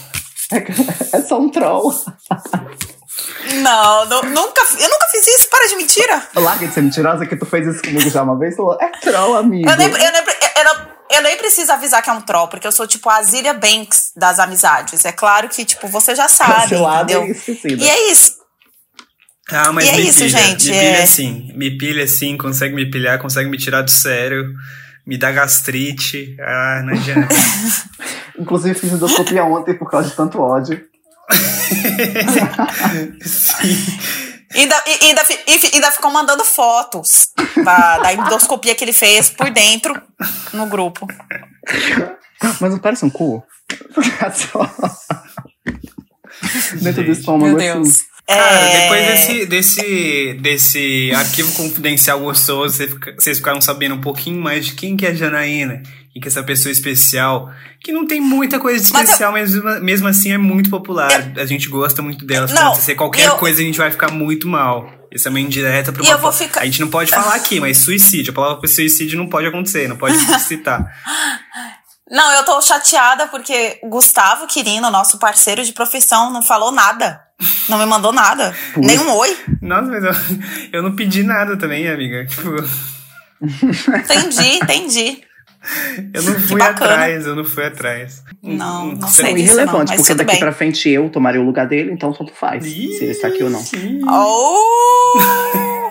[0.52, 1.94] É, é só um troll.
[3.62, 5.48] Não, nu- nunca, eu nunca fiz isso.
[5.48, 6.22] Para de mentira.
[6.34, 8.56] Larga de ser mentirosa que tu fez isso comigo já uma vez.
[8.56, 9.68] Falou, é troll, amigo.
[9.68, 10.22] Eu nem, eu, nem,
[10.56, 13.22] eu, não, eu nem preciso avisar que é um troll, porque eu sou tipo a
[13.22, 15.04] Zilia Banks das amizades.
[15.04, 17.28] É claro que, tipo, você já sabe, Cancelada entendeu?
[17.28, 17.82] e esquecida.
[17.84, 18.36] E é isso.
[19.50, 20.38] Ah, mas E é me isso, pilha.
[20.38, 21.02] gente, Me pilha é.
[21.02, 21.52] assim.
[21.54, 24.52] Me pilha assim, consegue me pilhar, consegue me tirar do sério.
[25.06, 26.36] Me dá gastrite.
[26.40, 27.28] Ah, não adianta.
[28.38, 30.84] Inclusive, fiz endoscopia ontem por causa de tanto ódio.
[34.54, 37.28] E ainda, e, ainda, e ainda ficou mandando fotos
[37.64, 40.00] da, da endoscopia que ele fez por dentro
[40.52, 41.06] no grupo.
[42.60, 43.42] Mas não parece um cu?
[46.80, 47.88] Dentro do estômago, Meu Deus.
[47.88, 48.04] assim.
[48.28, 54.00] Cara, É, depois desse, desse, desse arquivo confidencial gostoso, vocês fica- vocês ficaram sabendo um
[54.00, 57.48] pouquinho mais de quem que é a Janaína, quem que é essa pessoa especial,
[57.80, 61.32] que não tem muita coisa de Mas eu- especial, mas mesmo, assim é muito popular.
[61.36, 62.48] A gente gosta muito dela.
[62.48, 64.90] Se Não, acontecer qualquer eu- coisa, a gente vai ficar muito mal.
[65.12, 67.36] Isso é uma indireta pra E uma eu vou ficar- A gente não pode falar
[67.36, 68.32] aqui, mas suicídio.
[68.32, 70.84] A palavra suicídio não pode acontecer, não pode citar.
[72.10, 77.20] Não, eu tô chateada porque Gustavo Quirino, nosso parceiro de profissão, não falou nada.
[77.68, 78.54] Não me mandou nada.
[78.76, 79.36] Nem um oi.
[79.60, 80.12] Nossa, mas eu,
[80.72, 82.24] eu não pedi nada também, amiga.
[82.26, 82.50] Tipo,
[83.42, 85.20] Entendi, entendi.
[86.14, 88.22] eu não fui atrás, eu não fui atrás.
[88.42, 90.40] Não, não São sei disso não, irrelevantes, mas porque daqui bem.
[90.40, 92.64] pra frente eu tomarei o lugar dele, então tanto faz.
[92.64, 92.70] se
[93.02, 93.62] ele está aqui ou não.
[94.08, 95.90] Oh!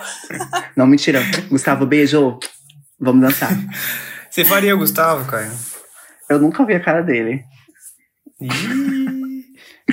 [0.75, 1.21] Não, mentira.
[1.49, 2.39] Gustavo, beijo.
[2.99, 3.51] Vamos dançar.
[4.29, 5.51] Você faria o Gustavo, Caio?
[6.29, 7.43] Eu nunca vi a cara dele.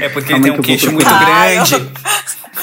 [0.00, 1.90] É porque Calma ele tem um eu queixo muito grande.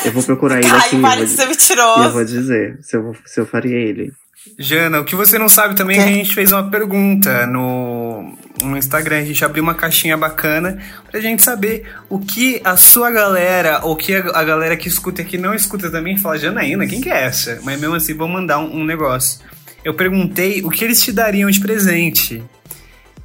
[0.05, 0.95] Eu vou procurar ele Caio, aqui.
[0.95, 3.45] e para vou de di- ser E eu vou dizer se eu, vou- se eu
[3.45, 4.11] faria ele.
[4.57, 8.33] Jana, o que você não sabe também é que a gente fez uma pergunta no,
[8.63, 9.19] no Instagram.
[9.19, 10.79] A gente abriu uma caixinha bacana
[11.11, 15.21] pra gente saber o que a sua galera, ou que a, a galera que escuta
[15.21, 17.59] e que não escuta também fala, Janaína, quem que é essa?
[17.63, 19.41] Mas mesmo assim, vou mandar um, um negócio.
[19.83, 22.41] Eu perguntei o que eles te dariam de presente.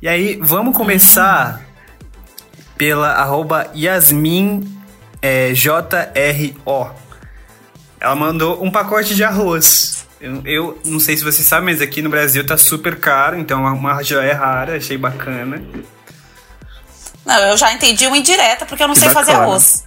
[0.02, 1.63] E aí, vamos começar
[2.76, 4.72] pela arroba Yasmin
[5.22, 6.90] é, JRO.
[8.00, 10.04] Ela mandou um pacote de arroz.
[10.20, 13.66] Eu, eu não sei se você sabe, mas aqui no Brasil tá super caro, então
[13.66, 15.62] é uma joia rara, achei bacana.
[17.24, 19.50] Não, eu já entendi uma indireta, porque eu não sei fazer bacana.
[19.50, 19.84] arroz.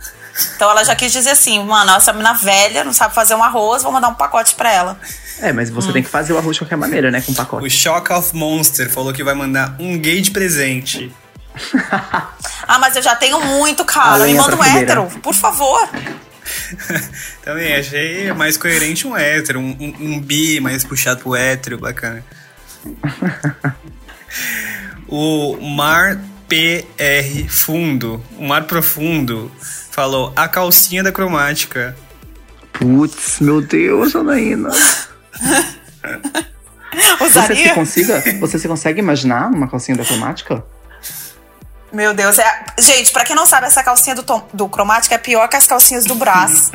[0.55, 3.81] Então ela já quis dizer assim, mano, essa menina velha não sabe fazer um arroz,
[3.83, 4.99] vou mandar um pacote pra ela.
[5.39, 5.73] É, mas Hum.
[5.75, 7.21] você tem que fazer o arroz de qualquer maneira, né?
[7.21, 7.69] Com O pacote.
[7.69, 11.11] Shock of Monster falou que vai mandar um gay de presente.
[12.69, 14.25] Ah, mas eu já tenho muito, cara.
[14.25, 15.87] Me manda um hétero, por favor.
[17.41, 22.25] Também achei mais coerente um hétero, um, um, um bi mais puxado pro hétero, bacana.
[25.07, 29.51] o Mar PR Fundo, o Mar Profundo,
[29.91, 31.95] falou a calcinha da cromática.
[32.73, 34.69] Putz, meu Deus, Anaína.
[37.19, 37.73] Você se, Usaria?
[37.73, 40.63] consiga, você se consegue imaginar uma calcinha da cromática?
[41.97, 42.63] Meu Deus, é.
[42.77, 45.65] Gente, pra quem não sabe, essa calcinha do, tom- do cromática é pior que as
[45.65, 46.69] calcinhas do Brás.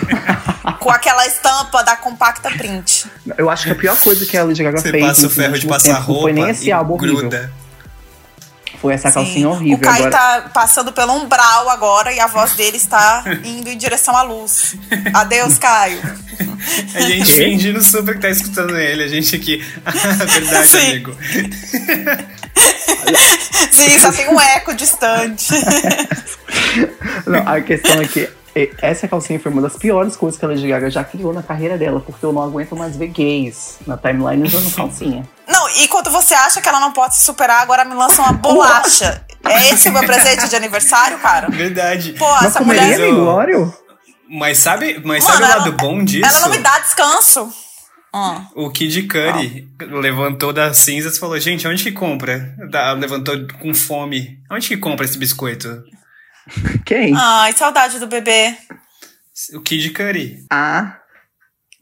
[0.80, 3.04] com aquela estampa da compacta print.
[3.36, 5.58] Eu acho que a pior coisa que a Lady Gaga Você fez passa o ferro
[5.58, 7.28] de passar tempo roupa não foi nem esse e álbum horrível.
[8.84, 9.14] Foi essa Sim.
[9.14, 9.78] calcinha horrível.
[9.78, 13.78] O Caio Agora, tá passando pelo umbral agora e a voz dele está indo em
[13.78, 14.74] direção à luz.
[15.14, 16.02] Adeus, Caio.
[16.94, 17.44] A gente Quê?
[17.44, 19.64] fingindo super que tá escutando ele, a gente aqui.
[20.28, 20.90] Verdade, Sim.
[20.90, 21.16] amigo.
[23.72, 25.48] Sim, só tem um eco distante.
[27.26, 28.28] Não, a questão é que
[28.80, 31.76] essa calcinha foi uma das piores coisas que a Lady Gaga já criou na carreira
[31.76, 35.28] dela, porque eu não aguento mais ver gays na timeline usando calcinha.
[35.48, 38.32] Não, e quando você acha que ela não pode se superar, agora me lança uma
[38.32, 39.24] bolacha.
[39.44, 41.48] É esse o meu presente de aniversário, cara?
[41.50, 42.12] Verdade.
[42.14, 42.94] Pô, Mas essa mulher.
[43.00, 43.74] amigo, Oreo?
[44.28, 46.26] Mas sabe, mas Mano, sabe o lado bom disso?
[46.26, 47.52] Ela não me dá descanso.
[48.14, 48.46] Hum.
[48.54, 52.54] O Kid Curry levantou das cinzas e falou: Gente, onde que compra?
[52.70, 54.38] Da- levantou com fome.
[54.50, 55.82] Onde que compra esse biscoito?
[56.86, 57.14] Quem?
[57.16, 58.56] Ai, saudade do bebê.
[59.54, 60.38] O Kid Curry.
[60.50, 60.96] Ah,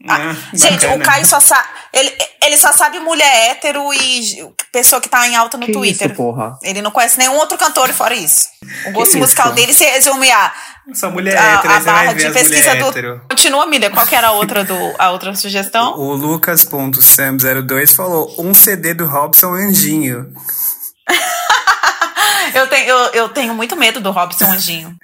[0.09, 0.95] Ah, Gente, bacana.
[0.95, 1.67] o Caio só sabe.
[1.93, 2.11] Ele,
[2.43, 6.07] ele só sabe mulher hétero e pessoa que tá em alta no Que Twitter.
[6.07, 6.57] isso, porra?
[6.63, 8.49] Ele não conhece nenhum outro cantor fora isso.
[8.87, 9.19] O gosto isso?
[9.19, 10.51] musical dele se resume a,
[10.93, 12.87] Só mulher a, hétero, a barra de pesquisa do.
[12.89, 13.21] hétero.
[13.29, 13.91] Continua, Miller.
[13.91, 15.93] Qual que era a outra, do, a outra sugestão?
[15.97, 20.33] O Lucas.sam02 falou um CD do Robson Anjinho.
[22.53, 24.95] Eu tenho, eu, eu tenho muito medo do Robson Anjinho.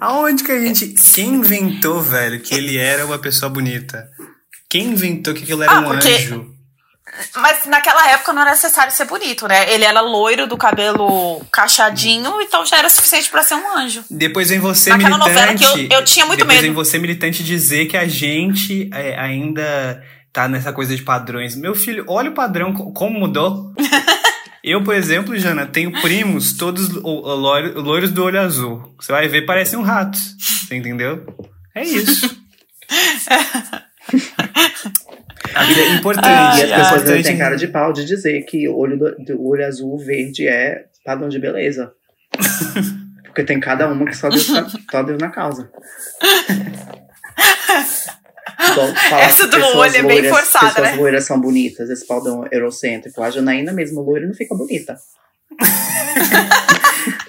[0.00, 0.88] Aonde que a gente.
[1.14, 4.08] Quem inventou, velho, que ele era uma pessoa bonita?
[4.70, 6.54] Quem inventou que aquilo era Ah, um porque- anjo?
[7.36, 9.72] Mas naquela época não era necessário ser bonito, né?
[9.72, 14.04] Ele era loiro, do cabelo cachadinho, então já era suficiente pra ser um anjo.
[14.10, 15.34] Depois vem você Naquela militante.
[15.34, 15.64] novela que
[15.94, 16.66] eu- eu tinha muito depois medo.
[16.66, 20.00] vem você militante dizer que a gente é, ainda
[20.32, 21.56] tá nessa coisa de padrões.
[21.56, 23.72] Meu filho, olha o padrão, co- como mudou.
[24.70, 28.94] eu, por exemplo, Jana, tenho primos todos o- o loiro- loiros do olho azul.
[29.00, 30.18] Você vai ver, parecem um rato.
[30.18, 31.24] Você entendeu?
[31.74, 32.36] É isso.
[35.54, 36.26] A vida é importante.
[36.60, 39.66] E as pessoas importante- têm cara de pau de dizer que o olho, do, olho
[39.66, 41.92] azul verde é padrão de beleza.
[43.24, 44.46] Porque tem cada uma que só Deus,
[44.90, 45.70] só Deus na causa.
[48.86, 50.96] Igual falar Essa do pessoas olho é bem loiras- forçada, Pessoas né?
[50.96, 53.22] loiras são bonitas, esse padrão eurocêntrico.
[53.22, 54.96] A Janaína mesmo loira não fica bonita.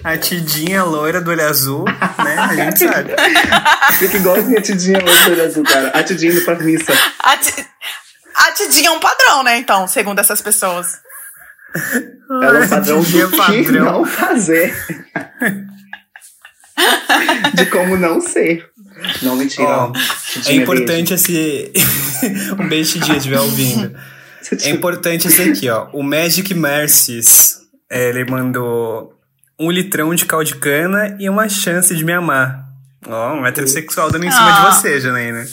[0.04, 2.36] A Tidinha loira do olho azul, né?
[2.38, 3.12] A gente sabe.
[3.98, 5.88] Fica igualzinha a Tidinha loira do olho azul, cara.
[5.88, 6.92] A Tidinha indo pra missa.
[7.18, 7.66] A, ti-
[8.34, 9.56] a Tidinha é um padrão, né?
[9.58, 10.98] Então, segundo essas pessoas.
[12.42, 13.84] Ela é o padrão Tidinha do que padrão.
[13.84, 14.74] não fazer.
[17.54, 18.69] De como não ser.
[19.22, 19.68] Não, mentira.
[19.68, 19.92] Ó.
[20.46, 21.72] É importante esse.
[22.58, 23.96] um beijo Tidinha estiver ouvindo.
[24.62, 25.88] É importante esse aqui, ó.
[25.92, 27.58] O Magic Mercies.
[27.90, 29.12] é, ele mandou
[29.58, 32.64] um litrão de caldo de cana e uma chance de me amar.
[33.06, 34.70] Ó, um heterossexual dando em cima Ah.
[34.70, 35.44] de você, Janaína.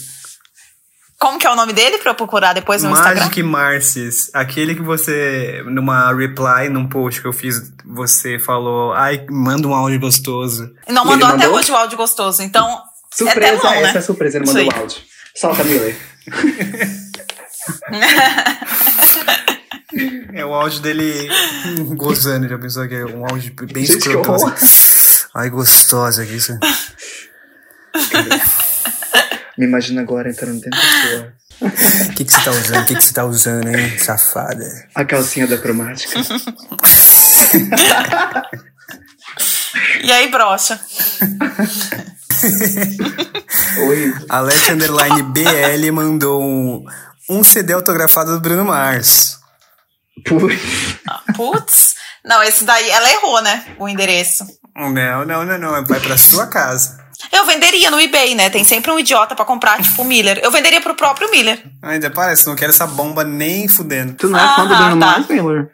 [1.20, 3.22] Como que é o nome dele pra eu procurar depois no Instagram?
[3.22, 9.26] Magic Marcies, aquele que você, numa reply, num post que eu fiz, você falou, ai,
[9.28, 10.72] manda um áudio gostoso.
[10.88, 11.58] Não Ele mandou até mandou?
[11.60, 12.44] hoje o áudio gostoso.
[12.44, 12.84] Então,
[13.14, 13.90] Surpresa, é né?
[13.90, 14.98] essa é surpresa, ele mandou o áudio.
[15.36, 15.96] Solta, Miller.
[20.34, 21.28] É o áudio dele
[21.96, 24.32] gozando, já pensou que é um áudio bem que escroto.
[24.34, 25.26] assim.
[25.34, 26.36] Ai, gostosa aqui.
[26.36, 26.58] Isso.
[29.58, 31.34] Me imagina agora entrando dentro da sua.
[31.60, 32.82] O que, que você tá usando?
[32.82, 34.88] O que, que você tá usando, hein, safada?
[34.94, 36.20] A calcinha da cromática.
[40.04, 40.80] E aí, brocha.
[43.88, 44.14] Oi.
[44.30, 46.84] Alex Underline BL mandou um,
[47.30, 49.38] um CD autografado do Bruno Mars.
[50.26, 50.62] Putz.
[51.36, 51.96] Putz.
[52.26, 53.66] Não, esse daí, ela errou, né?
[53.80, 54.46] O endereço.
[54.76, 55.86] Não, não, não, não.
[55.86, 56.98] Vai pra sua casa.
[57.32, 58.50] Eu venderia no eBay, né?
[58.50, 60.40] Tem sempre um idiota pra comprar, tipo o Miller.
[60.44, 61.64] Eu venderia pro próprio Miller.
[61.82, 64.14] Ainda parece, não quero essa bomba nem fudendo.
[64.14, 65.06] Tu não é fã do Ah, Bruno tá.
[65.08, 65.72] Mars, Miller?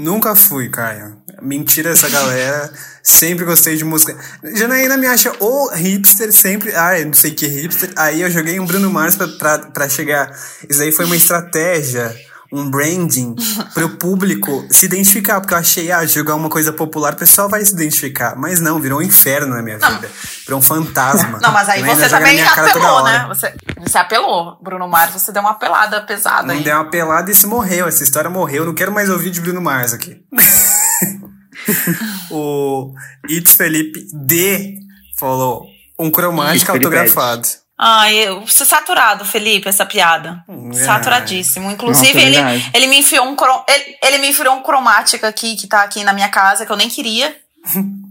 [0.00, 1.14] Nunca fui, Caio.
[1.42, 2.72] Mentira essa galera.
[3.02, 4.16] sempre gostei de música.
[4.54, 6.74] Janaína me acha o hipster, sempre.
[6.74, 7.92] Ah, eu não sei que hipster.
[7.96, 10.34] Aí eu joguei um Bruno Mars pra, pra, pra chegar.
[10.66, 12.14] Isso aí foi uma estratégia,
[12.52, 13.34] um branding,
[13.74, 15.40] pro público se identificar.
[15.40, 18.36] Porque eu achei, ah, jogar uma coisa popular, o pessoal vai se identificar.
[18.36, 20.10] Mas não, virou um inferno na minha vida.
[20.44, 21.38] Virou um fantasma.
[21.40, 23.24] Não, mas aí Janaína você também apelou, né?
[23.28, 24.58] Você, você apelou.
[24.62, 26.62] Bruno Mars, você deu uma apelada pesada Não aí.
[26.62, 27.86] deu uma pelada e isso morreu.
[27.86, 28.64] Essa história morreu.
[28.64, 30.20] Não quero mais ouvir de Bruno Mars aqui.
[32.30, 32.92] o
[33.28, 34.74] It's Felipe D
[35.18, 35.66] falou
[35.98, 38.00] um cromático Felipe autografado.
[38.02, 40.44] Ai, eu, você saturado, Felipe, essa piada.
[40.48, 40.72] É.
[40.74, 41.70] Saturadíssimo.
[41.70, 42.70] Inclusive, Nossa, ele, verdade.
[42.74, 43.36] ele me enfiou um
[43.68, 46.76] ele, ele me enfiou um cromática aqui, que tá aqui na minha casa, que eu
[46.76, 47.34] nem queria.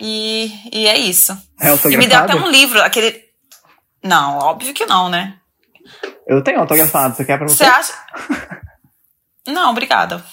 [0.00, 1.32] E, e é isso.
[1.60, 2.44] É E me deu até autografado?
[2.44, 3.20] um livro, aquele.
[4.00, 5.34] Não, óbvio que não, né?
[6.24, 7.56] Eu tenho autografado, você quer pra você?
[7.56, 7.92] Você acha.
[9.44, 10.24] Não, obrigada.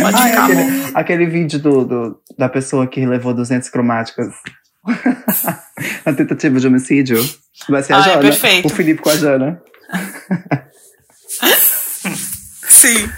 [0.00, 0.44] Pode Ah, é ficar.
[0.44, 4.26] aquele, aquele vídeo do, do- da pessoa que levou 200 cromáticas
[6.04, 7.18] na tentativa de homicídio.
[7.68, 8.20] Vai ser a Ah, é Jana.
[8.20, 8.66] perfeito.
[8.66, 9.60] O Felipe com a Jana.
[12.68, 13.10] Sim.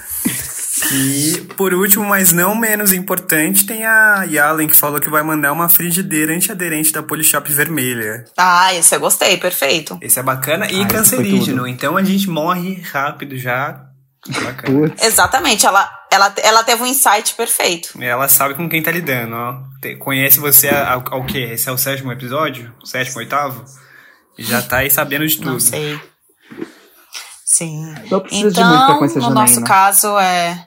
[0.93, 5.53] E por último, mas não menos importante, tem a Yalen que falou que vai mandar
[5.53, 8.25] uma frigideira antiaderente da Polishop vermelha.
[8.37, 9.99] Ah, esse eu gostei, perfeito.
[10.01, 11.67] Esse é bacana e Ah, cancerígeno.
[11.67, 13.85] Então a gente morre rápido já.
[15.03, 17.91] Exatamente, ela, ela, ela teve um insight perfeito.
[18.03, 19.57] Ela sabe com quem tá lidando, ó.
[19.81, 21.51] Te- Conhece você ao, ao quê?
[21.53, 22.73] Esse é o sétimo episódio?
[22.83, 23.65] O sétimo, oitavo?
[24.39, 25.51] Já tá aí sabendo de tudo.
[25.53, 25.99] Não sei.
[27.45, 27.95] Sim.
[28.11, 30.67] Não precisa de muito pra Então, no nosso caso é.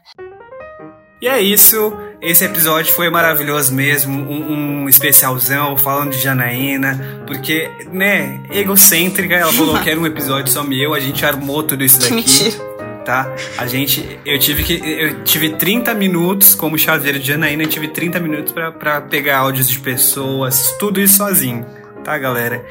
[1.22, 1.94] E é isso.
[2.22, 4.12] Esse episódio foi maravilhoso mesmo.
[4.30, 7.24] Um, um especialzão falando de Janaína.
[7.28, 9.36] Porque, né, egocêntrica.
[9.36, 10.94] Ela falou que era um episódio só meu.
[10.94, 12.14] A gente armou tudo isso daqui.
[12.16, 12.58] Mentira.
[13.06, 13.34] Tá?
[13.58, 14.20] A gente.
[14.26, 14.74] Eu tive que.
[14.74, 17.64] Eu tive 30 minutos como chaveiro de Janaína.
[17.64, 20.76] Eu tive 30 minutos pra, pra pegar áudios de pessoas.
[20.80, 21.66] Tudo isso sozinho.
[22.04, 22.64] Tá, galera?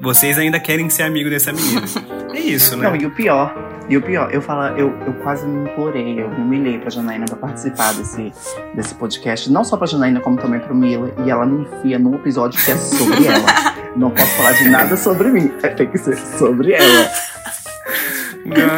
[0.00, 1.82] Vocês ainda querem ser amigo dessa menina.
[2.30, 2.88] É isso, né?
[2.88, 3.52] Não, e o pior,
[3.88, 7.24] e o pior, eu falo, eu, eu quase me implorei, eu me humilhei pra Janaína
[7.24, 8.32] pra participar desse,
[8.74, 9.50] desse podcast.
[9.50, 11.10] Não só pra Janaína, como também pro Mila.
[11.24, 13.46] E ela me enfia num episódio que é sobre ela.
[13.96, 15.48] Não posso falar de nada sobre mim.
[15.76, 17.10] Tem que ser sobre ela.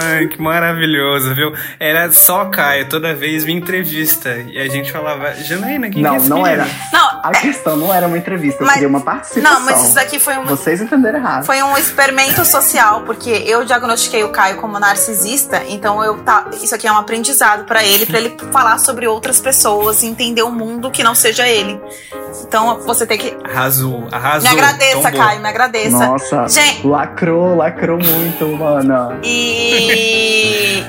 [0.02, 1.52] Ai, que maravilhoso, viu?
[1.78, 4.36] Era só Caio, toda vez me entrevista.
[4.52, 6.66] E a gente falava, Janaína, quem Não, que é não menino?" era.
[6.92, 9.52] Não, A questão não era uma entrevista, eu Mas- queria uma participação.
[9.52, 11.44] não, mas isso daqui foi um, Vocês entenderam errado.
[11.44, 16.74] foi um experimento social, porque eu diagnostiquei o Caio como narcisista, então eu tá, isso
[16.74, 20.50] aqui é um aprendizado pra ele, pra ele falar sobre outras pessoas e entender o
[20.50, 21.78] mundo que não seja ele.
[22.46, 23.36] Então você tem que.
[23.44, 24.50] Arrasou, arrasou.
[24.50, 25.12] Me agradeça, tombou.
[25.20, 26.06] Caio, me agradeça.
[26.06, 29.18] Nossa, Gente- lacrou, lacrou muito, mana.
[29.22, 29.59] E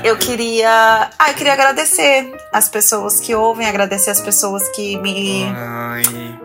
[0.04, 1.10] eu queria.
[1.18, 5.44] Ah, eu queria agradecer as pessoas que ouvem, agradecer as pessoas que me.
[5.56, 6.02] Ai.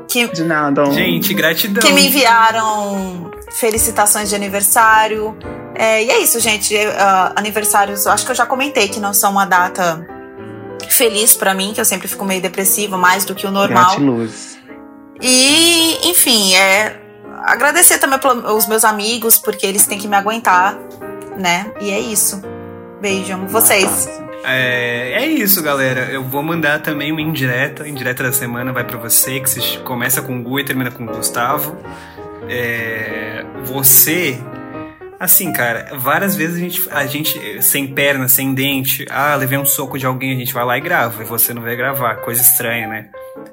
[0.08, 0.86] que, De nada.
[0.92, 1.82] Gente, gratidão.
[1.82, 5.38] que me enviaram felicitações de aniversário.
[5.76, 6.76] É, e é isso, gente.
[6.98, 10.06] Ah, aniversários, acho que eu já comentei que não são uma data
[10.90, 13.92] feliz pra mim, que eu sempre fico meio depressiva, mais do que o normal.
[13.92, 14.58] Gratiluz.
[15.22, 17.00] E, enfim, é
[17.44, 20.78] agradecer também pelos meus amigos, porque eles têm que me aguentar,
[21.38, 21.72] né?
[21.80, 22.42] E é isso.
[23.02, 24.10] Beijo, amo vocês.
[24.44, 26.10] É, é isso, galera.
[26.12, 27.88] Eu vou mandar também uma indireta.
[27.88, 31.78] Indireta da semana vai pra você, que se- começa com Gu e termina com Gustavo.
[32.50, 34.38] É, você.
[35.20, 39.66] Assim, cara, várias vezes a gente, a gente, sem perna, sem dente, ah, levei um
[39.66, 42.18] soco de alguém, a gente vai lá e grava, e você não vai gravar.
[42.18, 43.08] Coisa estranha, né?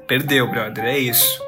[0.07, 1.41] Perdeu, brother, é isso.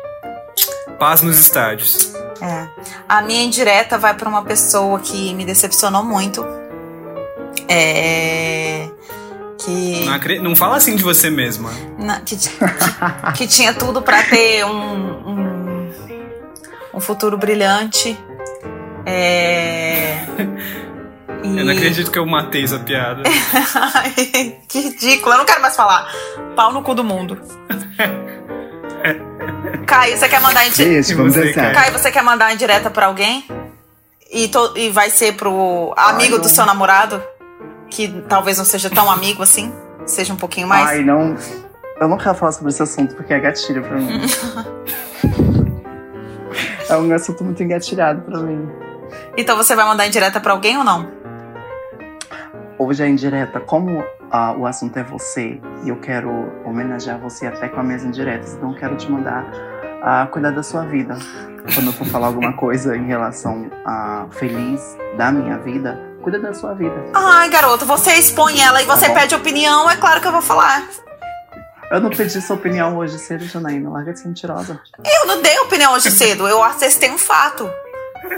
[0.97, 2.16] Paz nos estádios.
[2.41, 2.67] É.
[3.09, 6.45] A minha indireta vai pra uma pessoa que me decepcionou muito.
[7.67, 8.87] É.
[9.59, 10.05] Que.
[10.05, 11.71] Não, não fala assim de você mesma.
[11.97, 12.49] na- que, que,
[13.37, 15.93] que tinha tudo pra ter um, um,
[16.93, 18.17] um futuro brilhante.
[19.05, 20.25] É.
[21.43, 23.23] Eu não acredito que eu matei essa piada.
[24.67, 26.11] Que ridículo, eu não quero mais falar.
[26.55, 27.39] Pau no cu do mundo.
[29.85, 30.83] Caio, você quer mandar em você,
[31.53, 31.73] dançar.
[31.73, 33.45] Caio, você quer mandar em direta pra alguém?
[34.31, 37.21] E, to- e vai ser pro amigo Ai, do seu namorado?
[37.89, 39.73] Que talvez não seja tão amigo assim?
[40.05, 40.89] Seja um pouquinho mais?
[40.89, 41.35] Ai, não.
[41.99, 44.21] Eu não quero falar sobre esse assunto porque é gatilho pra mim.
[46.89, 48.69] é um assunto muito engatilhado pra mim.
[49.37, 51.07] Então você vai mandar em direta pra alguém ou não?
[52.79, 56.29] Hoje é indireta, como ah, o assunto é você e eu quero
[56.63, 59.43] homenagear você até com as minhas indiretas, então eu quero te mandar
[60.03, 61.17] a cuidar da sua vida.
[61.73, 66.53] Quando eu for falar alguma coisa em relação a feliz da minha vida, cuida da
[66.53, 66.93] sua vida.
[67.15, 70.41] Ai, garoto, você expõe ela e você Tá pede opinião, é claro que eu vou
[70.41, 70.87] falar.
[71.89, 73.89] Eu não pedi sua opinião hoje cedo, Janaína.
[73.89, 74.79] Larga de ser mentirosa.
[75.03, 77.67] Eu não dei opinião hoje cedo, eu acessei um fato.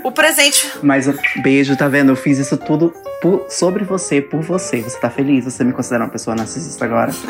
[0.03, 0.71] O presente.
[0.81, 2.11] Mas o beijo, tá vendo?
[2.11, 4.81] Eu fiz isso tudo por- sobre você, por você.
[4.81, 5.45] Você tá feliz?
[5.45, 7.11] Você me considera uma pessoa narcisista agora?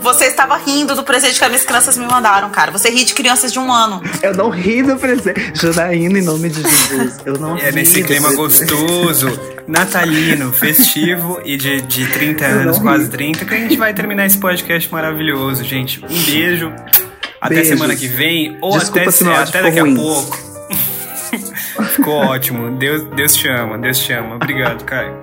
[0.00, 2.72] Você estava rindo do presente que as minhas crianças me mandaram, cara.
[2.72, 4.02] Você ri de crianças de um ano.
[4.20, 5.52] Eu não ri do presente.
[5.54, 7.18] Janaína, em nome de Jesus.
[7.24, 8.66] Eu não É ri nesse do clima presente.
[8.72, 13.10] gostoso, natalino, festivo e de, de 30 Eu anos, quase ri.
[13.10, 16.04] 30, que a gente vai terminar esse podcast maravilhoso, gente.
[16.04, 16.72] Um beijo.
[17.40, 17.68] Até Beijos.
[17.68, 19.92] semana que vem, ou Desculpa até, se até daqui ruim.
[19.92, 20.51] a pouco.
[21.84, 22.70] Ficou ótimo.
[22.76, 24.36] Deus, Deus te ama, Deus te ama.
[24.36, 25.16] Obrigado, Caio.